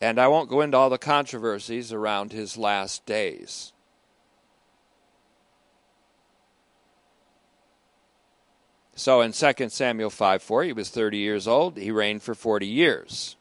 And 0.00 0.18
I 0.18 0.28
won't 0.28 0.48
go 0.48 0.60
into 0.60 0.76
all 0.76 0.90
the 0.90 0.98
controversies 0.98 1.92
around 1.92 2.32
his 2.32 2.56
last 2.56 3.04
days. 3.04 3.72
So 8.98 9.20
in 9.20 9.30
2 9.30 9.68
Samuel 9.68 10.10
5 10.10 10.42
4, 10.42 10.64
he 10.64 10.72
was 10.72 10.90
30 10.90 11.18
years 11.18 11.46
old. 11.46 11.76
He 11.76 11.92
reigned 11.92 12.20
for 12.20 12.34
40 12.34 12.66
years. 12.66 13.36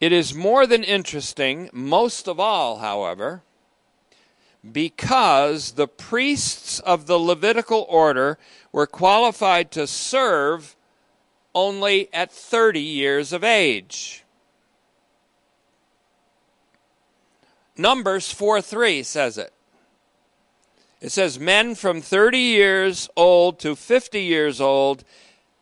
It 0.00 0.10
is 0.10 0.34
more 0.34 0.66
than 0.66 0.82
interesting, 0.82 1.70
most 1.72 2.26
of 2.26 2.40
all, 2.40 2.78
however, 2.78 3.42
because 4.72 5.72
the 5.72 5.86
priests 5.86 6.80
of 6.80 7.06
the 7.06 7.18
Levitical 7.18 7.86
order 7.88 8.38
were 8.72 8.88
qualified 8.88 9.70
to 9.70 9.86
serve 9.86 10.74
only 11.54 12.12
at 12.12 12.32
30 12.32 12.80
years 12.80 13.32
of 13.32 13.44
age. 13.44 14.24
Numbers 17.76 18.32
4 18.32 18.60
3 18.60 19.04
says 19.04 19.38
it. 19.38 19.52
It 21.00 21.12
says, 21.12 21.38
Men 21.38 21.74
from 21.74 22.00
30 22.00 22.38
years 22.38 23.08
old 23.16 23.58
to 23.60 23.74
50 23.74 24.22
years 24.22 24.60
old 24.60 25.04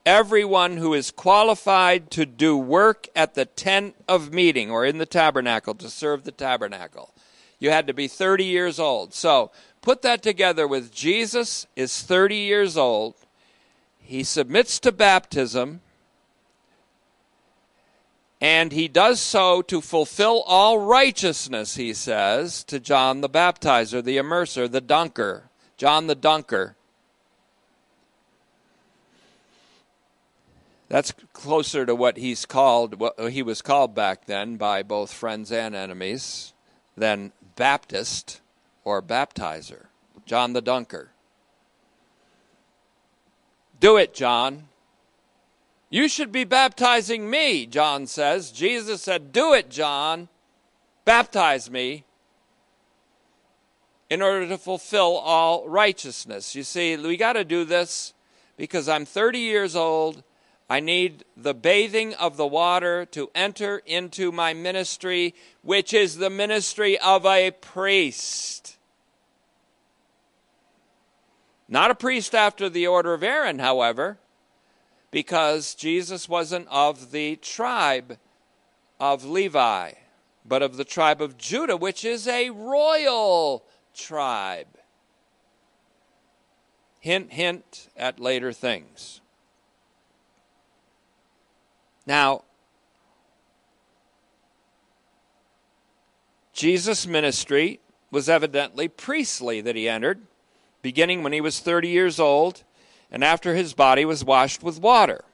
everyone 0.08 0.78
who 0.78 0.94
is 0.94 1.10
qualified 1.10 2.10
to 2.10 2.24
do 2.24 2.56
work 2.56 3.06
at 3.14 3.34
the 3.34 3.44
tent 3.44 3.94
of 4.08 4.32
meeting 4.32 4.70
or 4.70 4.86
in 4.86 4.96
the 4.96 5.04
tabernacle 5.04 5.74
to 5.74 5.90
serve 5.90 6.24
the 6.24 6.32
tabernacle. 6.32 7.12
You 7.58 7.70
had 7.70 7.86
to 7.88 7.92
be 7.92 8.08
30 8.08 8.44
years 8.44 8.80
old. 8.80 9.12
So 9.12 9.50
put 9.82 10.00
that 10.02 10.22
together 10.22 10.66
with 10.66 10.94
Jesus 10.94 11.66
is 11.76 12.02
30 12.02 12.36
years 12.36 12.78
old. 12.78 13.16
He 13.98 14.24
submits 14.24 14.78
to 14.80 14.92
baptism. 14.92 15.82
And 18.40 18.70
he 18.70 18.86
does 18.86 19.20
so 19.20 19.62
to 19.62 19.80
fulfill 19.80 20.44
all 20.46 20.78
righteousness, 20.78 21.74
he 21.74 21.92
says, 21.92 22.62
to 22.64 22.78
John 22.78 23.20
the 23.20 23.28
baptizer, 23.28 24.02
the 24.02 24.16
immerser, 24.16 24.70
the 24.70 24.80
dunker, 24.80 25.50
John 25.76 26.06
the 26.06 26.14
dunker. 26.14 26.76
That's 30.88 31.12
closer 31.32 31.84
to 31.84 31.94
what 31.94 32.16
he's 32.16 32.46
called, 32.46 32.98
what 33.00 33.18
he 33.30 33.42
was 33.42 33.60
called 33.60 33.94
back 33.94 34.26
then 34.26 34.56
by 34.56 34.82
both 34.82 35.12
friends 35.12 35.52
and 35.52 35.74
enemies, 35.74 36.54
than 36.96 37.32
Baptist 37.56 38.40
or 38.84 39.02
baptizer. 39.02 39.86
John 40.24 40.52
the 40.52 40.62
Dunker. 40.62 41.10
Do 43.80 43.96
it, 43.96 44.14
John. 44.14 44.68
You 45.90 46.08
should 46.08 46.32
be 46.32 46.44
baptizing 46.44 47.30
me, 47.30 47.66
John 47.66 48.06
says. 48.06 48.50
Jesus 48.50 49.02
said, 49.02 49.32
Do 49.32 49.54
it, 49.54 49.70
John. 49.70 50.28
Baptize 51.04 51.70
me 51.70 52.04
in 54.10 54.20
order 54.20 54.46
to 54.48 54.58
fulfill 54.58 55.16
all 55.16 55.66
righteousness. 55.68 56.54
You 56.54 56.62
see, 56.62 56.96
we 56.96 57.16
got 57.16 57.32
to 57.34 57.44
do 57.44 57.64
this 57.64 58.12
because 58.56 58.88
I'm 58.88 59.06
30 59.06 59.38
years 59.38 59.74
old 59.74 60.22
I 60.70 60.80
need 60.80 61.24
the 61.34 61.54
bathing 61.54 62.12
of 62.14 62.36
the 62.36 62.46
water 62.46 63.06
to 63.06 63.30
enter 63.34 63.78
into 63.86 64.30
my 64.30 64.52
ministry, 64.52 65.34
which 65.62 65.94
is 65.94 66.16
the 66.16 66.28
ministry 66.28 66.98
of 66.98 67.24
a 67.24 67.52
priest. 67.52 68.76
Not 71.66 71.90
a 71.90 71.94
priest 71.94 72.34
after 72.34 72.68
the 72.68 72.86
order 72.86 73.14
of 73.14 73.22
Aaron, 73.22 73.60
however, 73.60 74.18
because 75.10 75.74
Jesus 75.74 76.28
wasn't 76.28 76.68
of 76.68 77.10
the 77.12 77.36
tribe 77.36 78.18
of 79.00 79.24
Levi, 79.24 79.92
but 80.44 80.62
of 80.62 80.76
the 80.76 80.84
tribe 80.84 81.22
of 81.22 81.38
Judah, 81.38 81.76
which 81.76 82.04
is 82.04 82.26
a 82.26 82.50
royal 82.50 83.64
tribe. 83.94 84.66
Hint, 87.00 87.32
hint 87.32 87.88
at 87.96 88.18
later 88.18 88.52
things. 88.52 89.20
Now, 92.06 92.42
Jesus' 96.52 97.06
ministry 97.06 97.80
was 98.10 98.28
evidently 98.28 98.88
priestly 98.88 99.60
that 99.60 99.76
he 99.76 99.88
entered, 99.88 100.22
beginning 100.82 101.22
when 101.22 101.32
he 101.32 101.40
was 101.40 101.60
30 101.60 101.88
years 101.88 102.18
old 102.18 102.64
and 103.10 103.24
after 103.24 103.54
his 103.54 103.74
body 103.74 104.04
was 104.04 104.24
washed 104.24 104.62
with 104.62 104.80
water. 104.80 105.24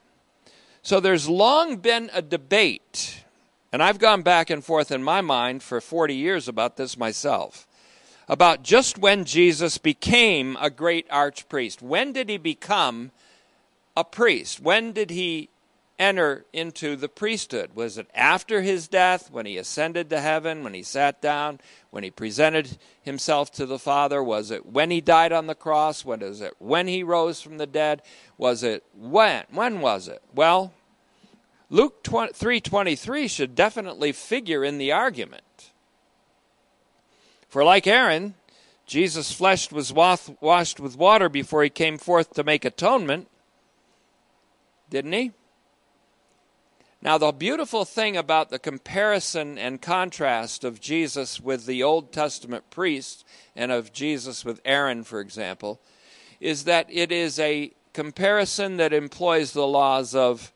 So 0.83 1.01
there's 1.01 1.29
long 1.29 1.79
been 1.79 2.11
a 2.13 2.23
debate, 2.23 3.25
and 3.73 3.83
I've 3.83 3.99
gone 3.99 4.23
back 4.23 4.51
and 4.51 4.65
forth 4.65 4.93
in 4.93 5.03
my 5.03 5.21
mind 5.21 5.63
for 5.63 5.81
40 5.81 6.15
years 6.15 6.47
about 6.47 6.77
this 6.77 6.99
myself, 6.99 7.67
about 8.29 8.63
just 8.63 8.99
when 8.99 9.25
Jesus 9.25 9.79
became 9.79 10.57
a 10.61 10.71
great 10.71 11.09
archpriest. 11.09 11.81
When 11.83 12.13
did 12.13 12.29
he 12.29 12.37
become 12.37 13.13
a 13.97 14.05
priest? 14.05 14.61
When 14.61 14.93
did 14.93 15.11
he 15.11 15.49
enter 15.99 16.45
into 16.53 16.97
the 16.97 17.09
priesthood? 17.09 17.71
Was 17.75 17.99
it 17.99 18.11
after 18.15 18.63
his 18.63 18.89
death, 18.89 19.31
when 19.31 19.47
he 19.47 19.57
ascended 19.57 20.11
to 20.11 20.21
heaven, 20.21 20.65
when 20.65 20.75
he 20.75 20.83
sat 20.83 21.23
down, 21.23 21.61
when 21.91 22.03
he 22.03 22.11
presented 22.11 22.79
himself 23.03 23.53
to 23.53 23.67
the 23.67 23.79
Father? 23.79 24.23
Was 24.23 24.51
it 24.51 24.67
when 24.67 24.91
he 24.91 25.01
died 25.01 25.33
on 25.33 25.47
the 25.47 25.55
cross? 25.55 26.05
When 26.05 26.23
is 26.23 26.41
it 26.41 26.55
when 26.59 26.89
he 26.89 27.03
rose 27.03 27.41
from 27.41 27.59
the 27.59 27.67
dead? 27.67 28.03
Was 28.37 28.63
it 28.63 28.85
when? 28.95 29.45
When 29.51 29.81
was 29.81 30.09
it? 30.09 30.23
Well, 30.35 30.73
Luke 31.71 32.03
3:23 32.03 33.29
should 33.29 33.55
definitely 33.55 34.13
figure 34.13 34.65
in 34.65 34.79
the 34.79 34.93
argument. 34.93 35.71
For 37.49 37.63
like 37.63 37.87
Aaron, 37.87 38.35
Jesus' 38.85 39.33
flesh 39.33 39.71
was 39.71 39.93
washed 39.93 40.81
with 40.81 40.97
water 40.99 41.29
before 41.29 41.63
he 41.63 41.71
came 41.71 41.99
forth 41.99 42.35
to 42.35 42.45
make 42.45 42.65
atonement, 42.65 43.29
didn't 44.91 45.13
he? 45.13 45.33
Now, 47.05 47.19
the 47.19 47.33
beautiful 47.33 47.85
thing 47.85 48.17
about 48.17 48.49
the 48.49 48.59
comparison 48.59 49.59
and 49.59 49.83
contrast 49.83 50.65
of 50.65 50.81
Jesus 50.81 51.39
with 51.39 51.67
the 51.67 51.83
Old 51.83 52.15
Testament 52.15 52.71
priests 52.71 53.27
and 53.55 53.71
of 53.71 53.93
Jesus 53.93 54.43
with 54.43 54.63
Aaron, 54.65 55.05
for 55.05 55.21
example, 55.21 55.83
is 56.41 56.65
that 56.65 56.87
it 56.91 57.13
is 57.13 57.39
a 57.39 57.73
comparison 57.93 58.79
that 58.79 58.95
employs 58.95 59.53
the 59.53 59.67
laws 59.67 60.15
of 60.15 60.51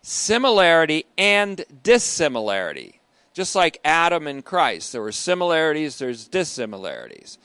similarity 0.00 1.04
and 1.18 1.62
dissimilarity. 1.82 2.98
Just 3.34 3.54
like 3.54 3.80
Adam 3.84 4.26
and 4.26 4.42
Christ, 4.42 4.92
there 4.92 5.02
were 5.02 5.12
similarities, 5.12 5.98
there's 5.98 6.26
dissimilarities. 6.26 7.36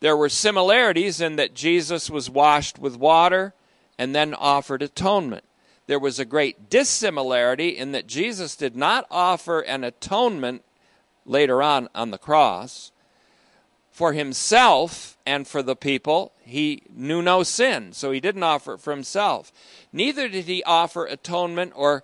There 0.00 0.18
were 0.18 0.28
similarities 0.28 1.18
in 1.18 1.36
that 1.36 1.54
Jesus 1.54 2.10
was 2.10 2.28
washed 2.28 2.78
with 2.78 2.98
water 2.98 3.54
and 3.98 4.14
then 4.14 4.34
offered 4.34 4.82
atonement 4.82 5.44
there 5.86 5.98
was 5.98 6.18
a 6.18 6.24
great 6.24 6.70
dissimilarity 6.70 7.70
in 7.70 7.92
that 7.92 8.06
Jesus 8.06 8.56
did 8.56 8.76
not 8.76 9.06
offer 9.10 9.60
an 9.60 9.84
atonement 9.84 10.64
later 11.26 11.62
on 11.62 11.88
on 11.94 12.10
the 12.10 12.18
cross 12.18 12.92
for 13.90 14.12
himself 14.12 15.16
and 15.24 15.46
for 15.46 15.62
the 15.62 15.76
people. 15.76 16.32
He 16.42 16.82
knew 16.90 17.22
no 17.22 17.42
sin, 17.42 17.92
so 17.92 18.10
he 18.10 18.20
didn't 18.20 18.42
offer 18.42 18.74
it 18.74 18.80
for 18.80 18.92
himself. 18.92 19.52
Neither 19.92 20.28
did 20.28 20.46
he 20.46 20.62
offer 20.64 21.06
atonement 21.06 21.72
or 21.76 22.02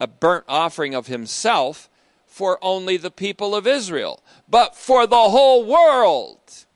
a 0.00 0.06
burnt 0.06 0.44
offering 0.48 0.94
of 0.94 1.06
himself 1.06 1.88
for 2.26 2.58
only 2.62 2.96
the 2.96 3.10
people 3.10 3.54
of 3.54 3.66
Israel, 3.66 4.22
but 4.48 4.76
for 4.76 5.06
the 5.06 5.16
whole 5.16 5.64
world 5.64 6.66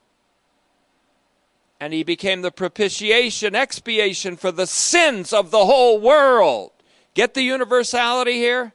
and 1.83 1.93
he 1.93 2.05
became 2.05 2.43
the 2.43 2.53
propitiation, 2.53 3.57
expiation 3.57 4.37
for 4.37 4.53
the 4.53 4.69
sins 4.69 5.33
of 5.33 5.51
the 5.51 5.67
whole 5.67 5.99
world. 5.99 6.71
Get 7.13 7.35
the 7.35 7.43
universality 7.43 8.35
here? 8.35 8.73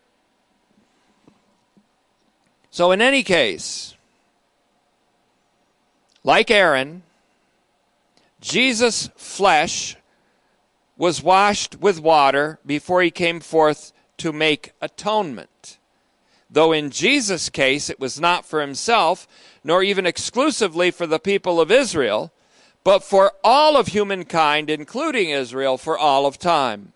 So, 2.69 2.91
in 2.91 3.01
any 3.01 3.23
case, 3.23 3.95
like 6.25 6.51
Aaron, 6.51 7.03
Jesus' 8.41 9.09
flesh 9.15 9.95
was 10.97 11.23
washed 11.23 11.77
with 11.79 12.01
water 12.01 12.59
before 12.65 13.01
he 13.01 13.09
came 13.09 13.39
forth 13.39 13.93
to 14.17 14.33
make 14.33 14.73
atonement. 14.81 15.77
Though 16.49 16.73
in 16.73 16.89
Jesus' 16.89 17.47
case 17.47 17.89
it 17.89 18.01
was 18.01 18.19
not 18.19 18.45
for 18.45 18.59
himself, 18.59 19.29
nor 19.63 19.81
even 19.81 20.05
exclusively 20.05 20.91
for 20.91 21.07
the 21.07 21.19
people 21.19 21.61
of 21.61 21.71
Israel, 21.71 22.33
but 22.87 23.03
for 23.03 23.33
all 23.43 23.75
of 23.75 23.87
humankind, 23.87 24.69
including 24.69 25.29
Israel, 25.29 25.77
for 25.77 25.97
all 25.97 26.25
of 26.25 26.39
time. 26.39 26.93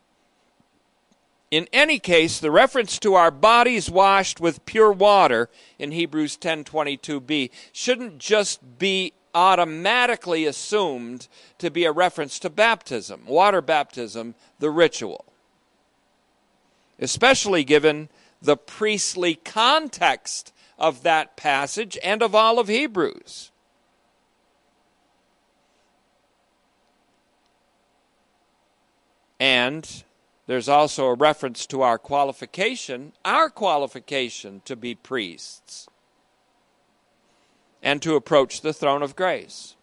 In 1.51 1.67
any 1.73 1.99
case, 1.99 2.39
the 2.39 2.49
reference 2.49 2.97
to 2.99 3.15
our 3.15 3.29
bodies 3.29 3.89
washed 3.91 4.39
with 4.39 4.65
pure 4.65 4.93
water 4.93 5.49
in 5.77 5.91
Hebrews 5.91 6.37
10:22b 6.37 7.51
shouldn't 7.73 8.19
just 8.19 8.79
be 8.79 9.11
automatically 9.35 10.45
assumed 10.45 11.27
to 11.57 11.69
be 11.69 11.83
a 11.83 11.91
reference 11.91 12.39
to 12.39 12.49
baptism, 12.49 13.25
water 13.25 13.61
baptism, 13.61 14.35
the 14.59 14.69
ritual. 14.69 15.25
Especially 16.99 17.65
given 17.65 18.07
the 18.41 18.55
priestly 18.55 19.35
context 19.35 20.53
of 20.79 21.03
that 21.03 21.35
passage 21.35 21.97
and 22.01 22.23
of 22.23 22.33
all 22.33 22.59
of 22.59 22.69
Hebrews. 22.69 23.51
And 29.41 30.03
there's 30.45 30.69
also 30.69 31.07
a 31.07 31.15
reference 31.15 31.65
to 31.65 31.81
our 31.81 31.97
qualification, 31.97 33.13
our 33.25 33.49
qualification 33.49 34.61
to 34.65 34.75
be 34.75 34.93
priests 34.93 35.87
and 37.81 38.03
to 38.03 38.15
approach 38.15 38.61
the 38.61 38.71
throne 38.71 39.01
of 39.01 39.15
grace. 39.15 39.75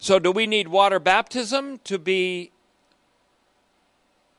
So, 0.00 0.18
do 0.18 0.32
we 0.32 0.48
need 0.48 0.66
water 0.66 0.98
baptism 0.98 1.78
to 1.84 1.96
be 1.96 2.50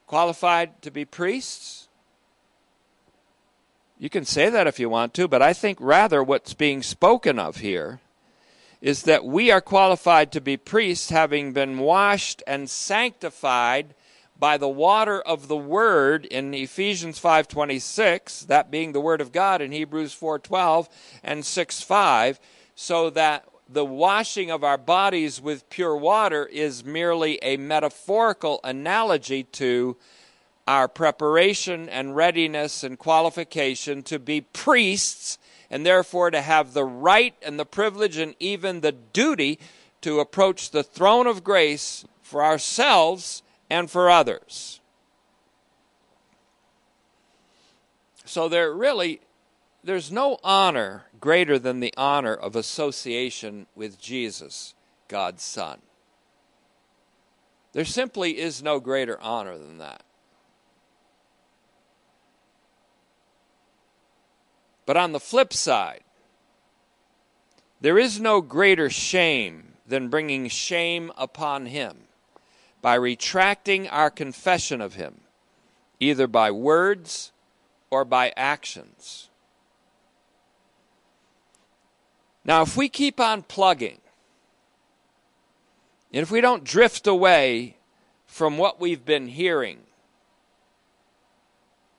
qualified 0.05 0.81
to 0.81 0.91
be 0.91 1.05
priests? 1.05 1.87
You 3.97 4.09
can 4.09 4.25
say 4.25 4.49
that 4.49 4.67
if 4.67 4.77
you 4.77 4.89
want 4.89 5.13
to, 5.13 5.29
but 5.29 5.41
I 5.41 5.53
think 5.53 5.77
rather 5.79 6.21
what's 6.21 6.53
being 6.53 6.83
spoken 6.83 7.39
of 7.39 7.57
here 7.57 8.01
is 8.81 9.03
that 9.03 9.25
we 9.25 9.51
are 9.51 9.61
qualified 9.61 10.31
to 10.31 10.41
be 10.41 10.57
priests 10.57 11.09
having 11.09 11.51
been 11.51 11.79
washed 11.79 12.41
and 12.47 12.69
sanctified 12.69 13.93
by 14.37 14.57
the 14.57 14.69
water 14.69 15.19
of 15.21 15.49
the 15.49 15.57
word 15.57 16.25
in 16.25 16.53
Ephesians 16.53 17.19
5:26 17.19 18.45
that 18.47 18.71
being 18.71 18.93
the 18.93 19.01
word 19.01 19.19
of 19.19 19.33
God 19.33 19.61
in 19.61 19.71
Hebrews 19.73 20.13
4:12 20.13 20.87
and 21.21 21.43
6:5 21.43 22.39
so 22.73 23.09
that 23.09 23.43
the 23.67 23.85
washing 23.85 24.49
of 24.49 24.63
our 24.63 24.77
bodies 24.77 25.41
with 25.41 25.69
pure 25.69 25.95
water 25.95 26.45
is 26.45 26.83
merely 26.83 27.37
a 27.43 27.57
metaphorical 27.57 28.61
analogy 28.63 29.43
to 29.43 29.97
our 30.65 30.87
preparation 30.87 31.89
and 31.89 32.15
readiness 32.15 32.83
and 32.83 32.97
qualification 32.97 34.01
to 34.03 34.17
be 34.17 34.41
priests 34.41 35.37
and 35.69 35.85
therefore 35.85 36.31
to 36.31 36.41
have 36.41 36.73
the 36.73 36.85
right 36.85 37.35
and 37.41 37.59
the 37.59 37.65
privilege 37.65 38.17
and 38.17 38.35
even 38.39 38.81
the 38.81 38.91
duty 38.91 39.59
to 40.01 40.19
approach 40.19 40.71
the 40.71 40.83
throne 40.83 41.27
of 41.27 41.43
grace 41.43 42.05
for 42.21 42.43
ourselves 42.43 43.43
and 43.69 43.89
for 43.89 44.09
others. 44.09 44.79
So 48.25 48.47
there 48.47 48.73
really 48.73 49.21
there's 49.83 50.11
no 50.11 50.37
honor 50.43 51.05
greater 51.19 51.57
than 51.57 51.79
the 51.79 51.93
honor 51.97 52.33
of 52.33 52.55
association 52.55 53.65
with 53.75 53.99
Jesus, 53.99 54.73
God's 55.07 55.43
son. 55.43 55.79
There 57.73 57.85
simply 57.85 58.39
is 58.39 58.61
no 58.61 58.79
greater 58.79 59.19
honor 59.21 59.57
than 59.57 59.77
that. 59.77 60.03
But 64.89 64.97
on 64.97 65.11
the 65.11 65.19
flip 65.19 65.53
side, 65.53 66.01
there 67.79 67.99
is 67.99 68.19
no 68.19 68.41
greater 68.41 68.89
shame 68.89 69.73
than 69.85 70.09
bringing 70.09 70.47
shame 70.47 71.11
upon 71.15 71.67
him 71.67 72.05
by 72.81 72.95
retracting 72.95 73.87
our 73.87 74.09
confession 74.09 74.81
of 74.81 74.95
him, 74.95 75.21
either 75.99 76.25
by 76.25 76.49
words 76.49 77.31
or 77.91 78.03
by 78.03 78.33
actions. 78.35 79.29
Now, 82.43 82.63
if 82.63 82.75
we 82.75 82.89
keep 82.89 83.19
on 83.19 83.43
plugging, 83.43 83.99
and 86.11 86.23
if 86.23 86.31
we 86.31 86.41
don't 86.41 86.63
drift 86.63 87.05
away 87.05 87.77
from 88.25 88.57
what 88.57 88.79
we've 88.81 89.05
been 89.05 89.27
hearing 89.27 89.81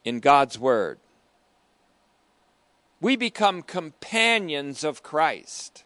in 0.04 0.18
God's 0.18 0.58
Word, 0.58 0.98
we 3.00 3.16
become 3.16 3.62
companions 3.62 4.84
of 4.84 5.02
Christ. 5.02 5.84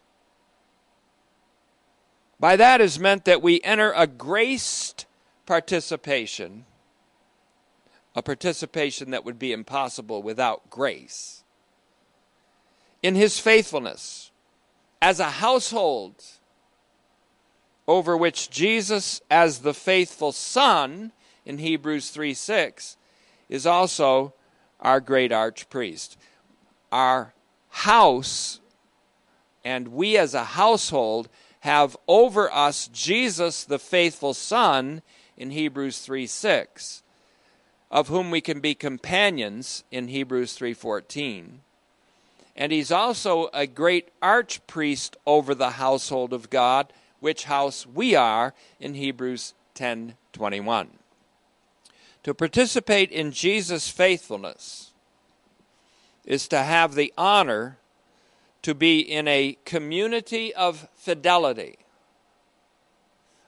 By 2.40 2.56
that 2.56 2.80
is 2.80 2.98
meant 2.98 3.24
that 3.24 3.42
we 3.42 3.60
enter 3.62 3.92
a 3.94 4.06
graced 4.06 5.06
participation, 5.46 6.64
a 8.16 8.22
participation 8.22 9.10
that 9.12 9.24
would 9.24 9.38
be 9.38 9.52
impossible 9.52 10.22
without 10.22 10.68
grace, 10.70 11.44
in 13.02 13.14
His 13.14 13.38
faithfulness 13.38 14.32
as 15.00 15.20
a 15.20 15.30
household 15.30 16.24
over 17.86 18.16
which 18.16 18.50
Jesus, 18.50 19.20
as 19.30 19.58
the 19.58 19.74
faithful 19.74 20.32
Son 20.32 21.12
in 21.44 21.58
Hebrews 21.58 22.08
3 22.10 22.32
6, 22.32 22.96
is 23.48 23.66
also 23.66 24.32
our 24.80 25.00
great 25.00 25.30
archpriest 25.30 26.16
our 26.94 27.34
house 27.70 28.60
and 29.64 29.88
we 29.88 30.16
as 30.16 30.32
a 30.32 30.44
household 30.44 31.28
have 31.60 31.96
over 32.06 32.52
us 32.52 32.88
Jesus 32.92 33.64
the 33.64 33.80
faithful 33.80 34.32
Son 34.32 35.02
in 35.36 35.50
Hebrews 35.50 35.98
3 35.98 36.28
6, 36.28 37.02
of 37.90 38.06
whom 38.06 38.30
we 38.30 38.40
can 38.40 38.60
be 38.60 38.76
companions 38.76 39.82
in 39.90 40.06
Hebrews 40.06 40.56
3:14. 40.56 41.62
And 42.54 42.70
he's 42.70 42.92
also 42.92 43.50
a 43.52 43.66
great 43.66 44.10
archpriest 44.22 45.16
over 45.26 45.52
the 45.52 45.70
household 45.70 46.32
of 46.32 46.48
God, 46.48 46.92
which 47.18 47.44
house 47.44 47.84
we 47.84 48.14
are 48.14 48.54
in 48.78 48.94
Hebrews 48.94 49.52
10:21. 49.74 50.90
To 52.22 52.34
participate 52.34 53.10
in 53.10 53.32
Jesus' 53.32 53.88
faithfulness 53.88 54.93
is 56.24 56.48
to 56.48 56.62
have 56.62 56.94
the 56.94 57.12
honor 57.16 57.78
to 58.62 58.74
be 58.74 59.00
in 59.00 59.28
a 59.28 59.58
community 59.64 60.54
of 60.54 60.88
fidelity, 60.94 61.76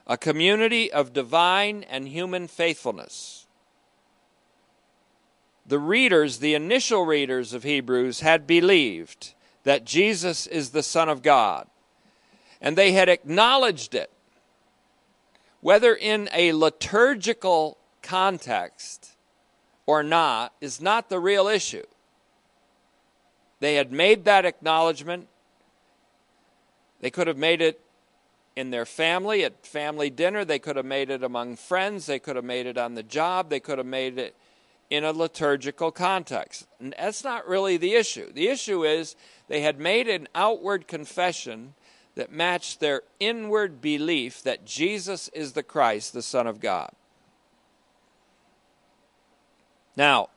a 0.05 0.17
community 0.17 0.91
of 0.91 1.13
divine 1.13 1.83
and 1.83 2.07
human 2.07 2.47
faithfulness. 2.47 3.47
The 5.65 5.79
readers, 5.79 6.37
the 6.37 6.53
initial 6.53 7.05
readers 7.05 7.51
of 7.53 7.63
Hebrews, 7.63 8.21
had 8.21 8.47
believed 8.47 9.33
that 9.63 9.83
Jesus 9.83 10.47
is 10.47 10.69
the 10.69 10.83
Son 10.83 11.09
of 11.09 11.21
God, 11.21 11.67
and 12.61 12.77
they 12.77 12.93
had 12.93 13.09
acknowledged 13.09 13.95
it, 13.95 14.11
whether 15.59 15.93
in 15.93 16.29
a 16.31 16.53
liturgical 16.53 17.77
context 18.01 19.15
or 19.85 20.03
not, 20.03 20.53
is 20.61 20.79
not 20.79 21.09
the 21.09 21.19
real 21.19 21.47
issue. 21.47 21.85
They 23.59 23.75
had 23.75 23.91
made 23.91 24.25
that 24.25 24.45
acknowledgement. 24.45 25.27
They 27.01 27.09
could 27.09 27.27
have 27.27 27.37
made 27.37 27.61
it 27.61 27.81
in 28.55 28.71
their 28.71 28.85
family, 28.85 29.43
at 29.43 29.65
family 29.65 30.09
dinner. 30.09 30.43
They 30.43 30.59
could 30.59 30.75
have 30.75 30.85
made 30.85 31.09
it 31.09 31.23
among 31.23 31.55
friends. 31.55 32.05
They 32.05 32.19
could 32.19 32.35
have 32.35 32.45
made 32.45 32.65
it 32.65 32.77
on 32.77 32.95
the 32.95 33.03
job. 33.03 33.49
They 33.49 33.59
could 33.59 33.77
have 33.77 33.87
made 33.87 34.17
it 34.17 34.35
in 34.89 35.03
a 35.03 35.11
liturgical 35.11 35.91
context. 35.91 36.65
And 36.79 36.93
that's 36.97 37.23
not 37.23 37.47
really 37.47 37.77
the 37.77 37.93
issue. 37.93 38.31
The 38.31 38.47
issue 38.47 38.85
is 38.85 39.15
they 39.47 39.61
had 39.61 39.79
made 39.79 40.07
an 40.07 40.27
outward 40.33 40.87
confession 40.87 41.73
that 42.15 42.31
matched 42.31 42.79
their 42.79 43.03
inward 43.19 43.79
belief 43.79 44.41
that 44.41 44.65
Jesus 44.65 45.27
is 45.29 45.53
the 45.53 45.63
Christ, 45.63 46.13
the 46.13 46.23
Son 46.23 46.47
of 46.47 46.59
God. 46.59 46.89
Now, 49.95 50.29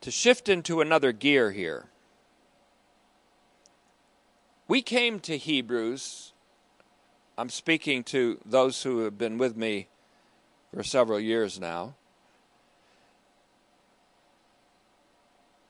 to 0.00 0.10
shift 0.10 0.48
into 0.48 0.80
another 0.80 1.12
gear 1.12 1.52
here. 1.52 1.86
We 4.66 4.82
came 4.82 5.20
to 5.20 5.36
Hebrews. 5.36 6.32
I'm 7.36 7.50
speaking 7.50 8.04
to 8.04 8.38
those 8.44 8.82
who 8.82 9.00
have 9.00 9.18
been 9.18 9.36
with 9.36 9.56
me 9.56 9.88
for 10.74 10.82
several 10.82 11.18
years 11.18 11.58
now. 11.58 11.94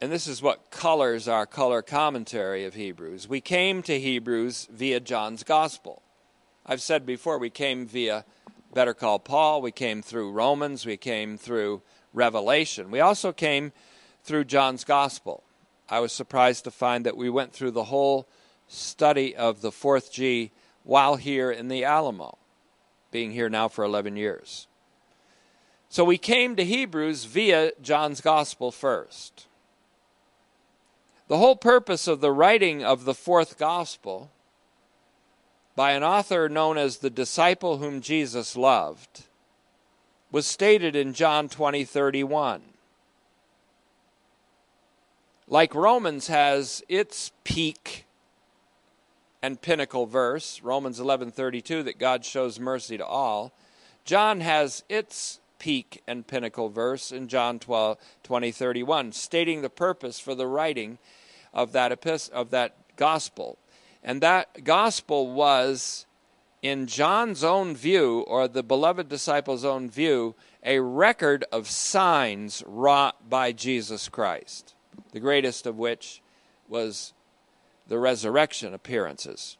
And 0.02 0.10
this 0.10 0.26
is 0.26 0.40
what 0.40 0.70
colors 0.70 1.28
our 1.28 1.44
color 1.46 1.82
commentary 1.82 2.64
of 2.64 2.74
Hebrews. 2.74 3.28
We 3.28 3.40
came 3.40 3.82
to 3.82 4.00
Hebrews 4.00 4.68
via 4.70 5.00
John's 5.00 5.42
Gospel. 5.42 6.02
I've 6.64 6.80
said 6.80 7.04
before, 7.04 7.38
we 7.38 7.50
came 7.50 7.86
via 7.86 8.24
Better 8.72 8.94
Call 8.94 9.18
Paul, 9.18 9.60
we 9.60 9.72
came 9.72 10.00
through 10.00 10.32
Romans, 10.32 10.86
we 10.86 10.96
came 10.96 11.36
through 11.36 11.82
Revelation. 12.12 12.90
We 12.90 13.00
also 13.00 13.32
came 13.32 13.72
through 14.24 14.44
John's 14.44 14.84
Gospel. 14.84 15.42
I 15.88 16.00
was 16.00 16.12
surprised 16.12 16.64
to 16.64 16.70
find 16.70 17.04
that 17.06 17.16
we 17.16 17.28
went 17.28 17.52
through 17.52 17.72
the 17.72 17.84
whole 17.84 18.28
study 18.68 19.34
of 19.34 19.60
the 19.60 19.72
fourth 19.72 20.12
G 20.12 20.52
while 20.84 21.16
here 21.16 21.50
in 21.50 21.68
the 21.68 21.84
Alamo, 21.84 22.38
being 23.10 23.32
here 23.32 23.48
now 23.48 23.68
for 23.68 23.84
11 23.84 24.16
years. 24.16 24.66
So 25.88 26.04
we 26.04 26.18
came 26.18 26.54
to 26.54 26.64
Hebrews 26.64 27.24
via 27.24 27.72
John's 27.82 28.20
Gospel 28.20 28.70
first. 28.70 29.46
The 31.26 31.38
whole 31.38 31.56
purpose 31.56 32.06
of 32.06 32.20
the 32.20 32.32
writing 32.32 32.84
of 32.84 33.04
the 33.04 33.14
fourth 33.14 33.58
Gospel 33.58 34.30
by 35.74 35.92
an 35.92 36.04
author 36.04 36.48
known 36.48 36.78
as 36.78 36.98
the 36.98 37.10
disciple 37.10 37.78
whom 37.78 38.00
Jesus 38.00 38.56
loved 38.56 39.24
was 40.30 40.46
stated 40.46 40.94
in 40.94 41.12
John 41.12 41.48
20 41.48 41.84
31 41.84 42.62
like 45.50 45.74
Romans 45.74 46.28
has 46.28 46.82
its 46.88 47.32
peak 47.42 48.06
and 49.42 49.60
pinnacle 49.60 50.06
verse, 50.06 50.62
Romans 50.62 51.00
11:32 51.00 51.82
that 51.82 51.98
God 51.98 52.24
shows 52.24 52.60
mercy 52.60 52.96
to 52.96 53.04
all, 53.04 53.52
John 54.04 54.40
has 54.40 54.84
its 54.88 55.40
peak 55.58 56.02
and 56.06 56.26
pinnacle 56.26 56.68
verse 56.68 57.10
in 57.10 57.26
John 57.26 57.58
12 57.58 57.98
20 58.22 59.12
stating 59.12 59.60
the 59.60 59.68
purpose 59.68 60.20
for 60.20 60.36
the 60.36 60.46
writing 60.46 60.98
of 61.52 61.72
that 61.72 61.90
of 62.32 62.50
that 62.50 62.96
gospel. 62.96 63.58
And 64.04 64.20
that 64.22 64.62
gospel 64.62 65.32
was 65.32 66.06
in 66.62 66.86
John's 66.86 67.42
own 67.42 67.74
view 67.74 68.20
or 68.28 68.46
the 68.46 68.62
beloved 68.62 69.08
disciples' 69.08 69.64
own 69.64 69.90
view 69.90 70.36
a 70.62 70.78
record 70.78 71.44
of 71.50 71.68
signs 71.68 72.62
wrought 72.66 73.28
by 73.28 73.50
Jesus 73.50 74.08
Christ 74.08 74.74
the 75.12 75.20
greatest 75.20 75.66
of 75.66 75.76
which 75.76 76.22
was 76.68 77.12
the 77.88 77.98
resurrection 77.98 78.72
appearances. 78.74 79.56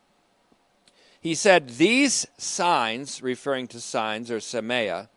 He 1.21 1.35
said, 1.35 1.71
These 1.71 2.27
signs, 2.39 3.23
referring 3.23 3.69
to 3.69 3.81
signs 3.81 4.31
or 4.31 4.39
semeia, 4.39 5.09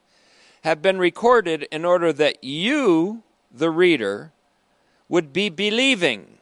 have 0.64 0.82
been 0.82 0.98
recorded 0.98 1.64
in 1.72 1.86
order 1.86 2.12
that 2.14 2.44
you, 2.44 3.24
the 3.52 3.70
reader, 3.70 4.32
would 5.08 5.32
be 5.32 5.50
believing. 5.50 6.40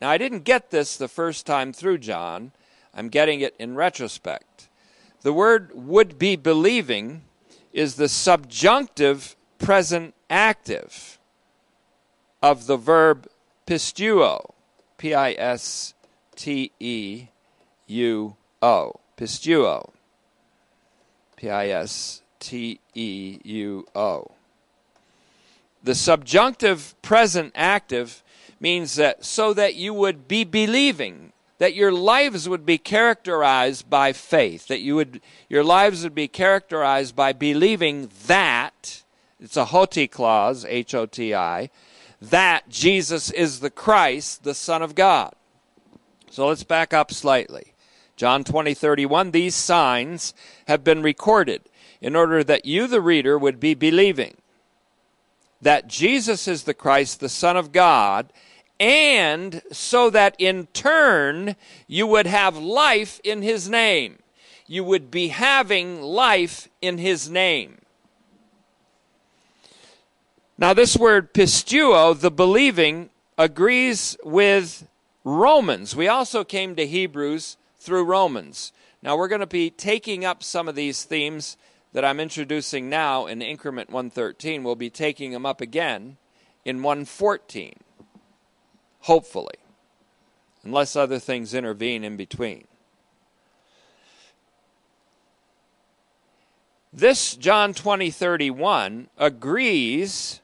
Now, 0.00 0.10
I 0.10 0.18
didn't 0.18 0.44
get 0.44 0.70
this 0.70 0.96
the 0.96 1.08
first 1.08 1.46
time 1.46 1.72
through 1.72 1.98
John, 1.98 2.52
I'm 2.94 3.08
getting 3.08 3.40
it 3.40 3.54
in 3.58 3.74
retrospect. 3.74 4.68
The 5.22 5.32
word 5.32 5.70
would 5.74 6.18
be 6.18 6.36
believing 6.36 7.22
is 7.72 7.96
the 7.96 8.08
subjunctive 8.08 9.36
present 9.58 10.14
active 10.30 11.15
of 12.50 12.66
the 12.68 12.76
verb 12.76 13.26
pisteuo. 13.66 14.52
P 14.98 15.12
I 15.14 15.32
S 15.32 15.94
T 16.36 16.70
E 16.78 17.26
U 17.88 18.36
O. 18.62 18.92
Pisteuo. 19.16 19.90
P 21.34 21.50
I 21.50 21.68
S 21.68 22.22
T 22.38 22.78
E 22.94 23.40
U 23.42 23.86
O. 23.96 24.30
The 25.82 25.96
subjunctive 25.96 26.94
present 27.02 27.52
active 27.56 28.22
means 28.60 28.94
that 28.94 29.24
so 29.24 29.52
that 29.52 29.74
you 29.74 29.92
would 29.92 30.28
be 30.28 30.44
believing, 30.44 31.32
that 31.58 31.74
your 31.74 31.92
lives 31.92 32.48
would 32.48 32.64
be 32.64 32.78
characterized 32.78 33.90
by 33.90 34.12
faith, 34.12 34.68
that 34.68 34.80
you 34.80 34.94
would 34.94 35.20
your 35.48 35.64
lives 35.64 36.04
would 36.04 36.14
be 36.14 36.28
characterized 36.28 37.16
by 37.16 37.32
believing 37.32 38.08
that 38.28 39.02
it's 39.40 39.56
a 39.56 39.66
hoti 39.66 40.06
clause, 40.06 40.64
H 40.64 40.94
O 40.94 41.06
T 41.06 41.34
I, 41.34 41.70
that 42.20 42.68
Jesus 42.68 43.30
is 43.30 43.60
the 43.60 43.70
Christ, 43.70 44.44
the 44.44 44.54
Son 44.54 44.82
of 44.82 44.94
God. 44.94 45.34
So 46.30 46.48
let's 46.48 46.64
back 46.64 46.92
up 46.92 47.12
slightly. 47.12 47.74
John 48.16 48.44
20, 48.44 48.74
31, 48.74 49.30
these 49.30 49.54
signs 49.54 50.32
have 50.68 50.82
been 50.82 51.02
recorded 51.02 51.62
in 52.00 52.16
order 52.16 52.42
that 52.42 52.64
you, 52.64 52.86
the 52.86 53.00
reader, 53.00 53.38
would 53.38 53.60
be 53.60 53.74
believing 53.74 54.36
that 55.60 55.88
Jesus 55.88 56.46
is 56.46 56.64
the 56.64 56.74
Christ, 56.74 57.20
the 57.20 57.28
Son 57.28 57.56
of 57.56 57.72
God, 57.72 58.32
and 58.78 59.62
so 59.72 60.10
that 60.10 60.34
in 60.38 60.66
turn 60.68 61.56
you 61.86 62.06
would 62.06 62.26
have 62.26 62.56
life 62.56 63.20
in 63.24 63.42
his 63.42 63.68
name. 63.68 64.18
You 64.66 64.84
would 64.84 65.10
be 65.10 65.28
having 65.28 66.02
life 66.02 66.68
in 66.82 66.98
his 66.98 67.30
name. 67.30 67.78
Now, 70.58 70.72
this 70.72 70.96
word 70.96 71.34
pisteuo, 71.34 72.18
the 72.18 72.30
believing, 72.30 73.10
agrees 73.36 74.16
with 74.24 74.88
Romans. 75.22 75.94
We 75.94 76.08
also 76.08 76.44
came 76.44 76.74
to 76.76 76.86
Hebrews 76.86 77.58
through 77.78 78.04
Romans. 78.04 78.72
Now, 79.02 79.18
we're 79.18 79.28
going 79.28 79.42
to 79.42 79.46
be 79.46 79.68
taking 79.68 80.24
up 80.24 80.42
some 80.42 80.66
of 80.66 80.74
these 80.74 81.04
themes 81.04 81.58
that 81.92 82.06
I'm 82.06 82.18
introducing 82.18 82.88
now 82.88 83.26
in 83.26 83.42
increment 83.42 83.90
113. 83.90 84.64
We'll 84.64 84.76
be 84.76 84.88
taking 84.88 85.32
them 85.32 85.44
up 85.44 85.60
again 85.60 86.16
in 86.64 86.82
114, 86.82 87.74
hopefully, 89.00 89.56
unless 90.64 90.96
other 90.96 91.18
things 91.18 91.52
intervene 91.52 92.02
in 92.02 92.16
between. 92.16 92.66
This 96.94 97.36
John 97.36 97.74
20, 97.74 98.10
31 98.10 99.08
agrees 99.18 100.40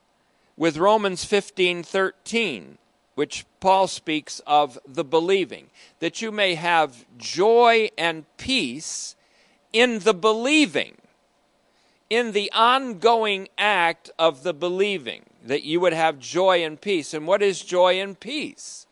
with 0.62 0.76
Romans 0.76 1.24
15:13, 1.24 2.78
which 3.16 3.44
Paul 3.58 3.88
speaks 3.88 4.40
of 4.46 4.78
the 4.86 5.02
believing, 5.02 5.70
that 5.98 6.22
you 6.22 6.30
may 6.30 6.54
have 6.54 7.04
joy 7.18 7.90
and 7.98 8.24
peace 8.36 9.16
in 9.72 9.98
the 9.98 10.14
believing, 10.14 10.98
in 12.08 12.30
the 12.30 12.48
ongoing 12.52 13.48
act 13.58 14.12
of 14.20 14.44
the 14.44 14.54
believing, 14.54 15.24
that 15.42 15.64
you 15.64 15.80
would 15.80 15.94
have 15.94 16.20
joy 16.20 16.62
and 16.62 16.80
peace. 16.80 17.12
And 17.12 17.26
what 17.26 17.42
is 17.42 17.62
joy 17.62 18.00
and 18.00 18.20
peace? 18.20 18.86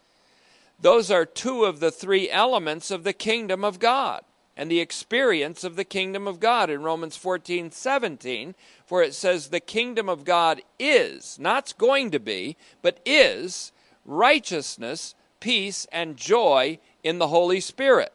Those 0.80 1.08
are 1.08 1.24
two 1.24 1.64
of 1.66 1.78
the 1.78 1.92
three 1.92 2.28
elements 2.28 2.90
of 2.90 3.04
the 3.04 3.12
kingdom 3.12 3.64
of 3.64 3.78
God 3.78 4.24
and 4.56 4.70
the 4.70 4.80
experience 4.80 5.64
of 5.64 5.76
the 5.76 5.84
kingdom 5.84 6.26
of 6.26 6.40
God 6.40 6.70
in 6.70 6.82
Romans 6.82 7.16
14 7.16 7.70
17, 7.70 8.54
for 8.84 9.02
it 9.02 9.14
says, 9.14 9.48
The 9.48 9.60
kingdom 9.60 10.08
of 10.08 10.24
God 10.24 10.62
is, 10.78 11.38
not 11.38 11.74
going 11.78 12.10
to 12.10 12.20
be, 12.20 12.56
but 12.82 13.00
is 13.04 13.72
righteousness, 14.04 15.14
peace, 15.38 15.86
and 15.92 16.16
joy 16.16 16.78
in 17.02 17.18
the 17.18 17.28
Holy 17.28 17.60
Spirit. 17.60 18.12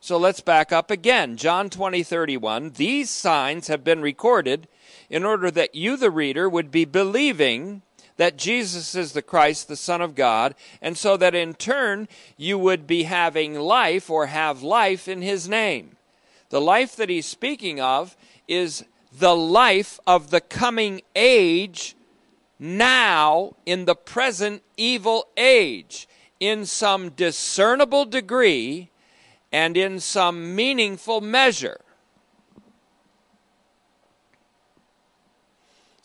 So 0.00 0.18
let's 0.18 0.40
back 0.40 0.70
up 0.70 0.90
again. 0.92 1.36
John 1.36 1.68
20, 1.68 2.04
31. 2.04 2.70
These 2.76 3.10
signs 3.10 3.66
have 3.66 3.82
been 3.82 4.00
recorded 4.02 4.68
in 5.10 5.24
order 5.24 5.50
that 5.50 5.74
you, 5.74 5.96
the 5.96 6.12
reader, 6.12 6.48
would 6.48 6.70
be 6.70 6.84
believing 6.84 7.82
that 8.16 8.36
Jesus 8.36 8.94
is 8.94 9.12
the 9.12 9.22
Christ, 9.22 9.68
the 9.68 9.76
Son 9.76 10.00
of 10.00 10.14
God, 10.14 10.54
and 10.80 10.96
so 10.96 11.16
that 11.16 11.34
in 11.34 11.54
turn 11.54 12.08
you 12.36 12.58
would 12.58 12.86
be 12.86 13.04
having 13.04 13.54
life 13.54 14.08
or 14.08 14.26
have 14.26 14.62
life 14.62 15.08
in 15.08 15.22
His 15.22 15.48
name. 15.48 15.96
The 16.50 16.60
life 16.60 16.96
that 16.96 17.10
He's 17.10 17.26
speaking 17.26 17.80
of 17.80 18.16
is 18.48 18.84
the 19.12 19.36
life 19.36 19.98
of 20.06 20.30
the 20.30 20.40
coming 20.40 21.02
age 21.14 21.96
now 22.58 23.54
in 23.66 23.84
the 23.84 23.94
present 23.94 24.62
evil 24.76 25.26
age 25.36 26.08
in 26.40 26.66
some 26.66 27.10
discernible 27.10 28.04
degree 28.04 28.90
and 29.52 29.76
in 29.76 30.00
some 30.00 30.54
meaningful 30.54 31.20
measure. 31.20 31.80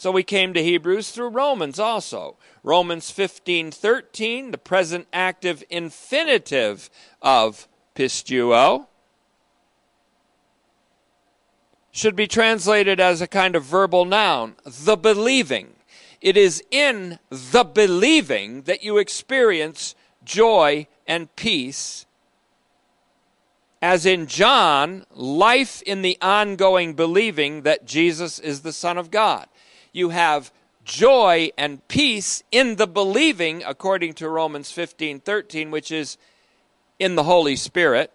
So 0.01 0.09
we 0.09 0.23
came 0.23 0.55
to 0.55 0.63
Hebrews 0.63 1.11
through 1.11 1.29
Romans 1.29 1.77
also. 1.77 2.35
Romans 2.63 3.11
15:13, 3.11 4.49
the 4.49 4.57
present 4.57 5.07
active 5.13 5.63
infinitive 5.69 6.89
of 7.21 7.67
pisteuo 7.93 8.87
should 11.91 12.15
be 12.15 12.25
translated 12.25 12.99
as 12.99 13.21
a 13.21 13.27
kind 13.27 13.55
of 13.55 13.63
verbal 13.63 14.05
noun, 14.05 14.55
the 14.65 14.97
believing. 14.97 15.75
It 16.19 16.35
is 16.35 16.63
in 16.71 17.19
the 17.29 17.63
believing 17.63 18.63
that 18.63 18.81
you 18.81 18.97
experience 18.97 19.93
joy 20.23 20.87
and 21.05 21.35
peace. 21.35 22.07
As 23.83 24.07
in 24.07 24.25
John, 24.25 25.05
life 25.11 25.83
in 25.83 26.01
the 26.01 26.17
ongoing 26.23 26.95
believing 26.95 27.61
that 27.61 27.85
Jesus 27.85 28.39
is 28.39 28.61
the 28.61 28.73
Son 28.73 28.97
of 28.97 29.11
God 29.11 29.47
you 29.91 30.09
have 30.09 30.51
joy 30.83 31.49
and 31.57 31.87
peace 31.87 32.43
in 32.51 32.75
the 32.75 32.87
believing, 32.87 33.63
according 33.65 34.13
to 34.13 34.29
Romans 34.29 34.71
15 34.71 35.19
13, 35.19 35.71
which 35.71 35.91
is 35.91 36.17
in 36.99 37.15
the 37.15 37.23
Holy 37.23 37.55
Spirit. 37.55 38.11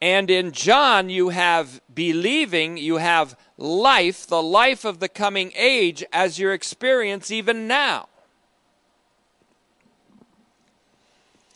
And 0.00 0.30
in 0.30 0.52
John, 0.52 1.10
you 1.10 1.30
have 1.30 1.80
believing, 1.92 2.76
you 2.76 2.98
have 2.98 3.36
life, 3.56 4.26
the 4.26 4.42
life 4.42 4.84
of 4.84 5.00
the 5.00 5.08
coming 5.08 5.52
age 5.56 6.04
as 6.12 6.38
your 6.38 6.52
experience 6.52 7.32
even 7.32 7.66
now. 7.66 8.08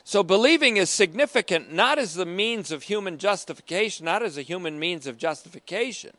So, 0.04 0.24
believing 0.24 0.76
is 0.76 0.90
significant 0.90 1.72
not 1.72 1.98
as 1.98 2.14
the 2.14 2.26
means 2.26 2.72
of 2.72 2.82
human 2.82 3.16
justification, 3.16 4.04
not 4.04 4.22
as 4.22 4.36
a 4.36 4.42
human 4.42 4.78
means 4.78 5.06
of 5.06 5.16
justification, 5.16 6.12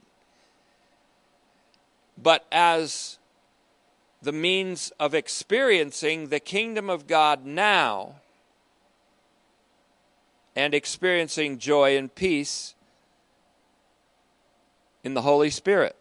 but 2.17 2.45
as 2.51 3.17
the 4.21 4.31
means 4.31 4.91
of 4.99 5.13
experiencing 5.13 6.29
the 6.29 6.39
kingdom 6.39 6.89
of 6.89 7.07
God 7.07 7.45
now 7.45 8.15
and 10.55 10.73
experiencing 10.73 11.57
joy 11.57 11.97
and 11.97 12.13
peace 12.13 12.75
in 15.03 15.13
the 15.13 15.21
Holy 15.21 15.49
Spirit. 15.49 15.95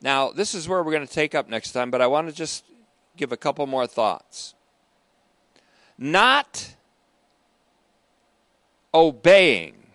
Now, 0.00 0.30
this 0.30 0.54
is 0.54 0.68
where 0.68 0.82
we're 0.82 0.92
going 0.92 1.06
to 1.06 1.12
take 1.12 1.34
up 1.34 1.48
next 1.48 1.72
time, 1.72 1.90
but 1.90 2.02
I 2.02 2.06
want 2.06 2.28
to 2.28 2.34
just 2.34 2.64
give 3.16 3.32
a 3.32 3.36
couple 3.36 3.66
more 3.66 3.86
thoughts. 3.86 4.54
Not 5.98 6.74
obeying 8.92 9.85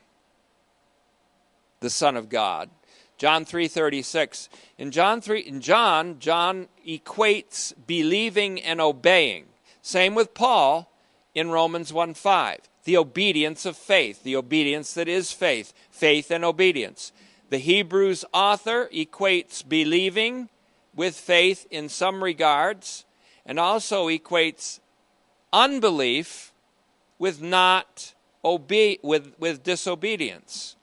the 1.82 1.90
Son 1.90 2.16
of 2.16 2.30
God. 2.30 2.70
John 3.18 3.44
3:36. 3.44 4.50
In 4.78 4.92
John 4.92 5.20
3 5.20 5.42
in 5.42 5.62
John, 5.62 6.20
John 6.20 6.70
equates 6.88 7.74
believing 7.86 8.62
and 8.62 8.80
obeying. 8.80 9.48
Same 9.82 10.16
with 10.16 10.34
Paul 10.34 10.92
in 11.36 11.52
Romans 11.52 11.92
1:5. 11.92 12.70
The 12.84 12.98
obedience 12.98 13.66
of 13.66 13.78
faith, 13.78 14.24
the 14.24 14.36
obedience 14.36 14.94
that 14.94 15.08
is 15.08 15.32
faith, 15.32 15.74
faith 15.92 16.32
and 16.32 16.46
obedience. 16.46 17.12
The 17.50 17.60
Hebrews 17.60 18.26
author 18.34 18.90
equates 18.94 19.68
believing 19.68 20.50
with 20.96 21.16
faith 21.16 21.68
in 21.70 21.90
some 21.90 22.24
regards 22.24 23.06
and 23.46 23.60
also 23.60 24.08
equates 24.08 24.80
unbelief 25.52 26.54
with 27.20 27.42
not 27.42 28.14
obe- 28.44 29.00
with, 29.04 29.34
with 29.38 29.64
disobedience. 29.64 30.76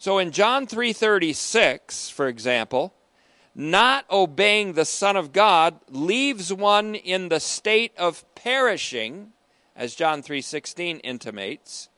So 0.00 0.16
in 0.16 0.32
John 0.32 0.66
3:36, 0.66 2.08
for 2.08 2.26
example, 2.26 2.94
not 3.54 4.06
obeying 4.10 4.72
the 4.72 4.86
Son 4.86 5.14
of 5.14 5.30
God 5.30 5.78
leaves 5.90 6.50
one 6.50 6.94
in 6.94 7.28
the 7.28 7.38
state 7.38 7.92
of 7.98 8.24
perishing, 8.34 9.34
as 9.76 9.94
John 9.94 10.22
3:16 10.22 11.00
intimates. 11.00 11.90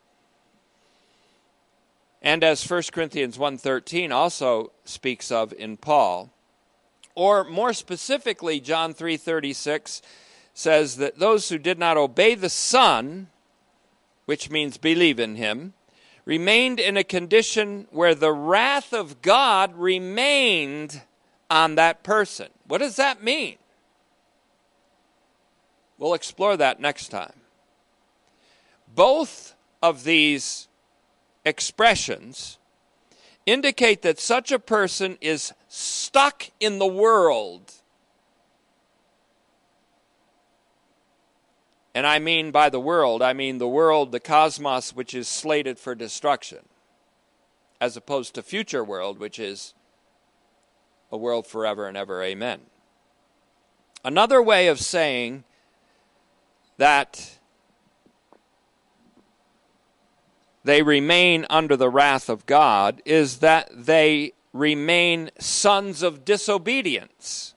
and 2.21 2.43
as 2.43 2.63
1 2.63 2.91
Corinthians 2.93 3.37
1:13 3.37 4.11
also 4.11 4.71
speaks 4.85 5.31
of 5.31 5.53
in 5.53 5.77
Paul. 5.77 6.29
Or 7.15 7.45
more 7.45 7.73
specifically 7.73 8.59
John 8.59 8.93
3:36 8.93 10.01
says 10.53 10.97
that 10.97 11.19
those 11.19 11.49
who 11.49 11.57
did 11.57 11.79
not 11.79 11.97
obey 11.97 12.35
the 12.35 12.49
Son, 12.49 13.29
which 14.25 14.49
means 14.49 14.77
believe 14.77 15.19
in 15.19 15.35
him, 15.35 15.73
remained 16.25 16.79
in 16.79 16.97
a 16.97 17.03
condition 17.03 17.87
where 17.91 18.15
the 18.15 18.31
wrath 18.31 18.93
of 18.93 19.21
God 19.21 19.75
remained 19.75 21.01
on 21.49 21.75
that 21.75 22.03
person. 22.03 22.47
What 22.67 22.79
does 22.79 22.95
that 22.95 23.23
mean? 23.23 23.57
We'll 25.97 26.13
explore 26.13 26.57
that 26.57 26.79
next 26.79 27.09
time. 27.09 27.33
Both 28.95 29.53
of 29.81 30.03
these 30.03 30.67
expressions 31.45 32.57
indicate 33.45 34.01
that 34.01 34.19
such 34.19 34.51
a 34.51 34.59
person 34.59 35.17
is 35.21 35.53
stuck 35.67 36.49
in 36.59 36.79
the 36.79 36.87
world. 36.87 37.73
And 41.95 42.07
I 42.07 42.19
mean 42.19 42.51
by 42.51 42.69
the 42.69 42.79
world, 42.79 43.21
I 43.21 43.33
mean 43.33 43.57
the 43.59 43.67
world, 43.67 44.11
the 44.11 44.19
cosmos, 44.19 44.95
which 44.95 45.13
is 45.13 45.27
slated 45.27 45.77
for 45.77 45.93
destruction, 45.93 46.59
as 47.79 47.95
opposed 47.95 48.33
to 48.35 48.41
future 48.41 48.83
world, 48.83 49.19
which 49.19 49.37
is 49.37 49.73
a 51.11 51.17
world 51.17 51.45
forever 51.45 51.87
and 51.87 51.95
ever. 51.95 52.23
Amen. 52.23 52.61
Another 54.03 54.41
way 54.41 54.67
of 54.67 54.79
saying 54.79 55.43
that 56.77 57.37
they 60.63 60.81
remain 60.81 61.45
under 61.49 61.77
the 61.77 61.89
wrath 61.89 62.29
of 62.29 62.45
God 62.45 63.01
is 63.05 63.37
that 63.37 63.69
they 63.71 64.33
remain 64.51 65.29
sons 65.39 66.01
of 66.01 66.25
disobedience. 66.25 67.53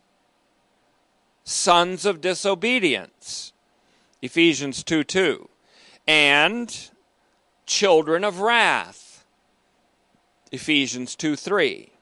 Sons 1.44 2.04
of 2.04 2.20
disobedience. 2.20 3.52
Ephesians 4.26 4.82
2 4.82 5.04
2. 5.04 5.48
And 6.08 6.90
children 7.64 8.24
of 8.24 8.40
wrath. 8.40 9.24
Ephesians 10.50 11.14
2 11.14 11.36
3. 11.36 11.92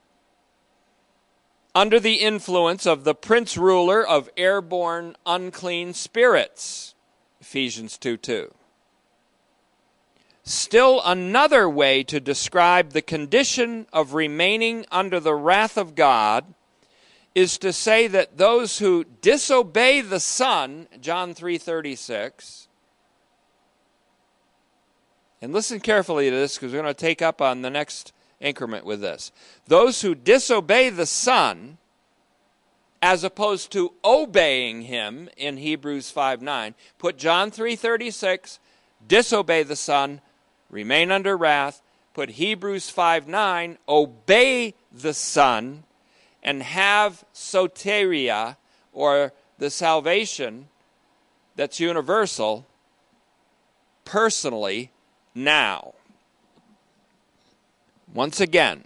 Under 1.74 2.00
the 2.00 2.14
influence 2.14 2.86
of 2.86 3.04
the 3.04 3.14
prince 3.14 3.58
ruler 3.58 4.02
of 4.02 4.30
airborne 4.38 5.16
unclean 5.26 5.92
spirits. 5.92 6.94
Ephesians 7.42 7.98
2 7.98 8.16
2. 8.16 8.54
Still 10.44 11.02
another 11.04 11.68
way 11.68 12.02
to 12.04 12.20
describe 12.20 12.92
the 12.92 13.02
condition 13.02 13.86
of 13.92 14.14
remaining 14.14 14.86
under 14.90 15.20
the 15.20 15.34
wrath 15.34 15.76
of 15.76 15.94
God 15.94 16.54
is 17.34 17.58
to 17.58 17.72
say 17.72 18.06
that 18.06 18.38
those 18.38 18.78
who 18.78 19.04
disobey 19.20 20.00
the 20.00 20.20
Son, 20.20 20.86
John 21.00 21.34
3:36, 21.34 22.68
and 25.42 25.52
listen 25.52 25.80
carefully 25.80 26.30
to 26.30 26.36
this 26.36 26.54
because 26.54 26.72
we're 26.72 26.80
going 26.80 26.94
to 26.94 26.98
take 26.98 27.20
up 27.20 27.42
on 27.42 27.62
the 27.62 27.70
next 27.70 28.12
increment 28.40 28.86
with 28.86 29.00
this. 29.00 29.32
Those 29.66 30.00
who 30.00 30.14
disobey 30.14 30.90
the 30.90 31.06
Son, 31.06 31.78
as 33.02 33.24
opposed 33.24 33.70
to 33.72 33.92
obeying 34.04 34.82
him 34.82 35.28
in 35.36 35.56
Hebrews 35.56 36.10
5 36.10 36.40
9, 36.40 36.74
put 36.98 37.18
John 37.18 37.50
3:36, 37.50 38.58
disobey 39.06 39.64
the 39.64 39.76
Son, 39.76 40.20
remain 40.70 41.10
under 41.10 41.36
wrath. 41.36 41.82
Put 42.14 42.30
Hebrews 42.30 42.90
5 42.90 43.26
9, 43.26 43.78
obey 43.88 44.74
the 44.92 45.14
Son, 45.14 45.82
and 46.44 46.62
have 46.62 47.24
soteria, 47.34 48.56
or 48.92 49.32
the 49.58 49.70
salvation 49.70 50.68
that's 51.56 51.80
universal, 51.80 52.66
personally 54.04 54.90
now. 55.34 55.94
Once 58.12 58.40
again, 58.40 58.84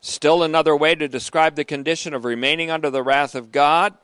still 0.00 0.42
another 0.42 0.76
way 0.76 0.94
to 0.94 1.08
describe 1.08 1.56
the 1.56 1.64
condition 1.64 2.14
of 2.14 2.24
remaining 2.24 2.70
under 2.70 2.90
the 2.90 3.02
wrath 3.02 3.34
of 3.34 3.50
God 3.50 3.94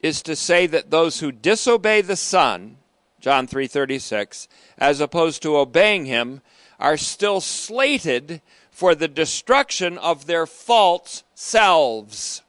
is 0.00 0.22
to 0.22 0.36
say 0.36 0.66
that 0.66 0.90
those 0.90 1.20
who 1.20 1.32
disobey 1.32 2.02
the 2.02 2.16
Son 2.16 2.76
John 3.24 3.46
3:36, 3.46 4.48
as 4.76 5.00
opposed 5.00 5.40
to 5.40 5.56
obeying 5.56 6.04
him, 6.04 6.42
are 6.78 6.98
still 6.98 7.40
slated 7.40 8.42
for 8.74 8.96
the 8.96 9.06
destruction 9.06 9.96
of 9.98 10.26
their 10.26 10.46
false 10.46 11.22
selves. 11.32 12.42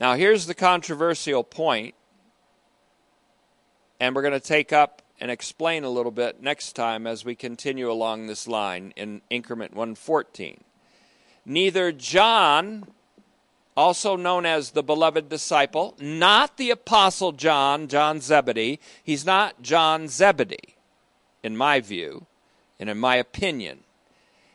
Now, 0.00 0.14
here's 0.14 0.46
the 0.46 0.54
controversial 0.54 1.44
point, 1.44 1.94
and 4.00 4.16
we're 4.16 4.22
going 4.22 4.32
to 4.32 4.40
take 4.40 4.72
up 4.72 5.02
and 5.20 5.30
explain 5.30 5.84
a 5.84 5.90
little 5.90 6.10
bit 6.10 6.42
next 6.42 6.72
time 6.72 7.06
as 7.06 7.22
we 7.22 7.34
continue 7.34 7.90
along 7.90 8.26
this 8.26 8.48
line 8.48 8.94
in 8.96 9.20
increment 9.28 9.72
114. 9.72 10.64
Neither 11.44 11.92
John 11.92 12.86
also 13.76 14.16
known 14.16 14.46
as 14.46 14.70
the 14.70 14.82
beloved 14.82 15.28
disciple, 15.28 15.94
not 16.00 16.56
the 16.56 16.70
apostle 16.70 17.32
John, 17.32 17.88
John 17.88 18.22
Zebedee. 18.22 18.80
He's 19.04 19.26
not 19.26 19.60
John 19.60 20.08
Zebedee, 20.08 20.75
in 21.46 21.56
my 21.56 21.80
view 21.80 22.26
and 22.78 22.90
in 22.90 22.98
my 22.98 23.16
opinion. 23.16 23.78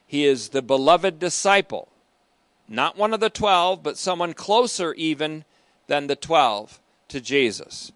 He 0.05 0.25
is 0.25 0.49
the 0.49 0.61
beloved 0.61 1.17
disciple, 1.17 1.87
not 2.67 2.97
one 2.97 3.13
of 3.13 3.21
the 3.21 3.29
twelve, 3.29 3.81
but 3.81 3.97
someone 3.97 4.33
closer 4.33 4.93
even 4.93 5.45
than 5.87 6.07
the 6.07 6.15
twelve 6.15 6.79
to 7.07 7.21
Jesus. 7.21 7.91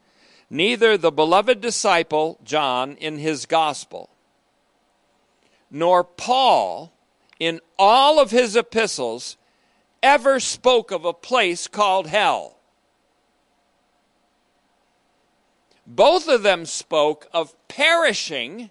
Neither 0.50 0.98
the 0.98 1.12
beloved 1.12 1.60
disciple, 1.60 2.40
John, 2.44 2.96
in 2.96 3.18
his 3.18 3.46
gospel, 3.46 4.10
nor 5.70 6.04
Paul, 6.04 6.94
in 7.40 7.60
all 7.78 8.20
of 8.20 8.32
his 8.32 8.56
epistles, 8.56 9.36
ever 10.02 10.40
spoke 10.40 10.92
of 10.92 11.04
a 11.04 11.14
place 11.14 11.68
called 11.68 12.08
hell. 12.08 12.58
Both 15.86 16.28
of 16.28 16.44
them 16.44 16.66
spoke 16.66 17.28
of 17.34 17.54
perishing. 17.68 18.70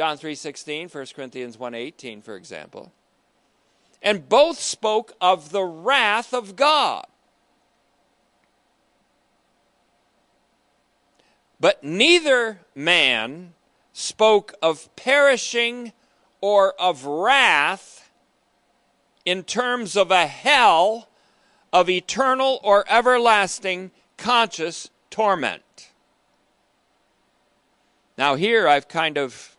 John 0.00 0.16
3:16, 0.16 0.88
1 0.88 1.14
Corinthians 1.14 1.58
1:18 1.58 2.22
for 2.22 2.34
example. 2.34 2.90
And 4.00 4.30
both 4.30 4.58
spoke 4.58 5.12
of 5.20 5.50
the 5.50 5.62
wrath 5.62 6.32
of 6.32 6.56
God. 6.56 7.04
But 11.60 11.84
neither 11.84 12.62
man 12.74 13.52
spoke 13.92 14.54
of 14.62 14.88
perishing 14.96 15.92
or 16.40 16.72
of 16.80 17.04
wrath 17.04 18.10
in 19.26 19.44
terms 19.44 19.96
of 19.98 20.10
a 20.10 20.26
hell 20.26 21.10
of 21.74 21.90
eternal 21.90 22.58
or 22.62 22.86
everlasting 22.88 23.90
conscious 24.16 24.88
torment. 25.10 25.90
Now, 28.16 28.36
here 28.36 28.66
I've 28.66 28.88
kind 28.88 29.18
of 29.18 29.58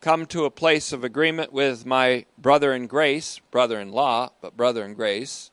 come 0.00 0.26
to 0.26 0.44
a 0.44 0.50
place 0.50 0.92
of 0.92 1.04
agreement 1.04 1.52
with 1.52 1.84
my 1.84 2.24
brother 2.36 2.72
in 2.72 2.86
grace, 2.86 3.40
brother 3.50 3.80
in 3.80 3.90
law, 3.92 4.30
but 4.40 4.56
brother 4.56 4.84
in 4.84 4.94
grace, 4.94 5.50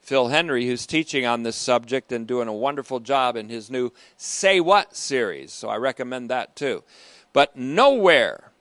Phil 0.00 0.28
Henry, 0.28 0.66
who's 0.66 0.86
teaching 0.86 1.26
on 1.26 1.42
this 1.42 1.56
subject 1.56 2.12
and 2.12 2.26
doing 2.26 2.48
a 2.48 2.52
wonderful 2.52 3.00
job 3.00 3.36
in 3.36 3.48
his 3.48 3.70
new 3.70 3.92
Say 4.16 4.60
What 4.60 4.96
series. 4.96 5.52
So 5.52 5.68
I 5.68 5.76
recommend 5.76 6.30
that 6.30 6.54
too. 6.54 6.84
But 7.32 7.56
nowhere 7.56 8.52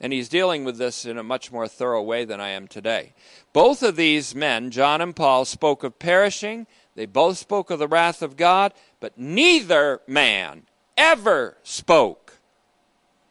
and 0.00 0.12
he's 0.12 0.30
dealing 0.30 0.64
with 0.64 0.78
this 0.78 1.04
in 1.04 1.18
a 1.18 1.22
much 1.22 1.52
more 1.52 1.68
thorough 1.68 2.02
way 2.02 2.24
than 2.24 2.40
I 2.40 2.48
am 2.48 2.66
today. 2.66 3.12
Both 3.52 3.82
of 3.82 3.96
these 3.96 4.34
men, 4.34 4.70
John 4.70 5.00
and 5.02 5.14
Paul, 5.14 5.44
spoke 5.44 5.84
of 5.84 5.98
perishing. 5.98 6.66
They 6.94 7.04
both 7.06 7.36
spoke 7.36 7.70
of 7.70 7.78
the 7.78 7.88
wrath 7.88 8.22
of 8.22 8.36
God, 8.36 8.72
but 8.98 9.18
neither 9.18 10.00
man 10.06 10.62
ever 10.96 11.58
spoke 11.62 12.19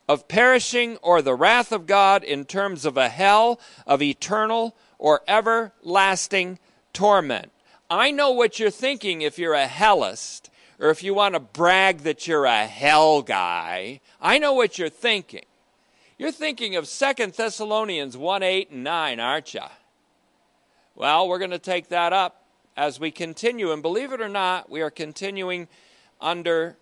of 0.09 0.27
perishing 0.27 0.97
or 1.03 1.21
the 1.21 1.35
wrath 1.35 1.71
of 1.71 1.85
God 1.85 2.23
in 2.23 2.43
terms 2.43 2.83
of 2.83 2.97
a 2.97 3.09
hell 3.09 3.59
of 3.85 4.01
eternal 4.01 4.75
or 4.97 5.21
everlasting 5.27 6.57
torment. 6.93 7.51
I 7.91 8.09
know 8.09 8.31
what 8.31 8.59
you're 8.59 8.71
thinking 8.71 9.21
if 9.21 9.37
you're 9.37 9.53
a 9.53 9.67
hellist 9.67 10.49
or 10.79 10.89
if 10.89 11.03
you 11.03 11.13
want 11.13 11.35
to 11.35 11.39
brag 11.39 11.99
that 11.99 12.25
you're 12.25 12.45
a 12.45 12.65
hell 12.65 13.21
guy. 13.21 14.01
I 14.19 14.39
know 14.39 14.53
what 14.53 14.79
you're 14.79 14.89
thinking. 14.89 15.45
You're 16.17 16.31
thinking 16.31 16.75
of 16.75 16.87
Second 16.87 17.33
Thessalonians 17.33 18.17
1 18.17 18.41
8 18.41 18.71
and 18.71 18.83
9, 18.83 19.19
aren't 19.19 19.53
you? 19.53 19.61
Well, 20.95 21.29
we're 21.29 21.37
going 21.37 21.51
to 21.51 21.59
take 21.59 21.89
that 21.89 22.13
up 22.13 22.43
as 22.75 22.99
we 22.99 23.11
continue. 23.11 23.71
And 23.71 23.83
believe 23.83 24.11
it 24.11 24.21
or 24.21 24.27
not, 24.27 24.71
we 24.71 24.81
are 24.81 24.89
continuing 24.89 25.67
under 26.19 26.77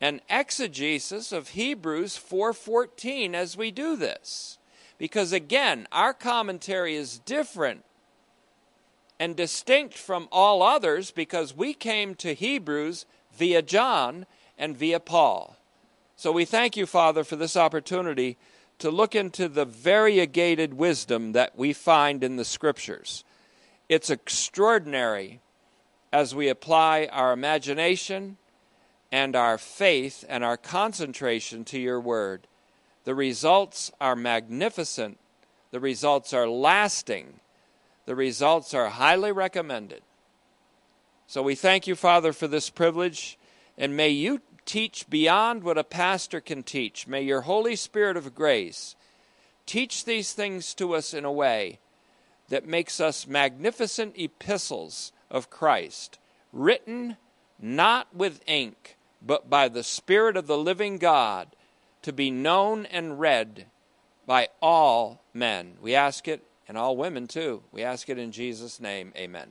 an 0.00 0.20
exegesis 0.30 1.32
of 1.32 1.48
Hebrews 1.48 2.16
4:14 2.16 3.34
as 3.34 3.56
we 3.56 3.70
do 3.70 3.96
this. 3.96 4.58
Because 4.98 5.32
again, 5.32 5.86
our 5.92 6.14
commentary 6.14 6.94
is 6.94 7.18
different 7.18 7.84
and 9.18 9.36
distinct 9.36 9.96
from 9.96 10.28
all 10.32 10.62
others 10.62 11.10
because 11.10 11.54
we 11.54 11.74
came 11.74 12.14
to 12.16 12.34
Hebrews 12.34 13.04
via 13.32 13.62
John 13.62 14.26
and 14.58 14.76
via 14.76 15.00
Paul. 15.00 15.56
So 16.16 16.32
we 16.32 16.44
thank 16.44 16.76
you, 16.76 16.86
Father, 16.86 17.24
for 17.24 17.36
this 17.36 17.56
opportunity 17.56 18.36
to 18.78 18.90
look 18.90 19.14
into 19.14 19.48
the 19.48 19.66
variegated 19.66 20.74
wisdom 20.74 21.32
that 21.32 21.56
we 21.56 21.72
find 21.72 22.24
in 22.24 22.36
the 22.36 22.44
Scriptures. 22.44 23.24
It's 23.88 24.08
extraordinary 24.08 25.40
as 26.12 26.34
we 26.34 26.48
apply 26.48 27.08
our 27.12 27.32
imagination 27.32 28.38
and 29.12 29.34
our 29.34 29.58
faith 29.58 30.24
and 30.28 30.44
our 30.44 30.56
concentration 30.56 31.64
to 31.64 31.78
your 31.78 32.00
word. 32.00 32.46
The 33.04 33.14
results 33.14 33.90
are 34.00 34.16
magnificent, 34.16 35.18
the 35.70 35.80
results 35.80 36.32
are 36.32 36.48
lasting, 36.48 37.40
the 38.06 38.14
results 38.14 38.74
are 38.74 38.88
highly 38.88 39.32
recommended. 39.32 40.02
So 41.26 41.42
we 41.42 41.54
thank 41.54 41.86
you, 41.86 41.94
Father, 41.94 42.32
for 42.32 42.48
this 42.48 42.70
privilege, 42.70 43.38
and 43.78 43.96
may 43.96 44.08
you 44.08 44.40
teach 44.64 45.08
beyond 45.08 45.64
what 45.64 45.78
a 45.78 45.84
pastor 45.84 46.40
can 46.40 46.62
teach. 46.62 47.06
May 47.06 47.22
your 47.22 47.42
Holy 47.42 47.76
Spirit 47.76 48.16
of 48.16 48.34
grace 48.34 48.94
teach 49.66 50.04
these 50.04 50.32
things 50.32 50.74
to 50.74 50.94
us 50.94 51.14
in 51.14 51.24
a 51.24 51.32
way 51.32 51.78
that 52.48 52.66
makes 52.66 53.00
us 53.00 53.26
magnificent 53.26 54.14
epistles 54.16 55.12
of 55.30 55.50
Christ, 55.50 56.18
written 56.52 57.16
not 57.60 58.14
with 58.14 58.40
ink, 58.46 58.96
but 59.20 59.50
by 59.50 59.68
the 59.68 59.82
Spirit 59.82 60.36
of 60.36 60.46
the 60.46 60.58
living 60.58 60.98
God, 60.98 61.48
to 62.02 62.12
be 62.12 62.30
known 62.30 62.86
and 62.86 63.20
read 63.20 63.66
by 64.26 64.48
all 64.62 65.22
men. 65.34 65.76
We 65.80 65.94
ask 65.94 66.26
it, 66.28 66.44
and 66.68 66.78
all 66.78 66.96
women 66.96 67.26
too. 67.26 67.62
We 67.72 67.82
ask 67.82 68.08
it 68.08 68.18
in 68.18 68.32
Jesus' 68.32 68.80
name. 68.80 69.12
Amen. 69.16 69.50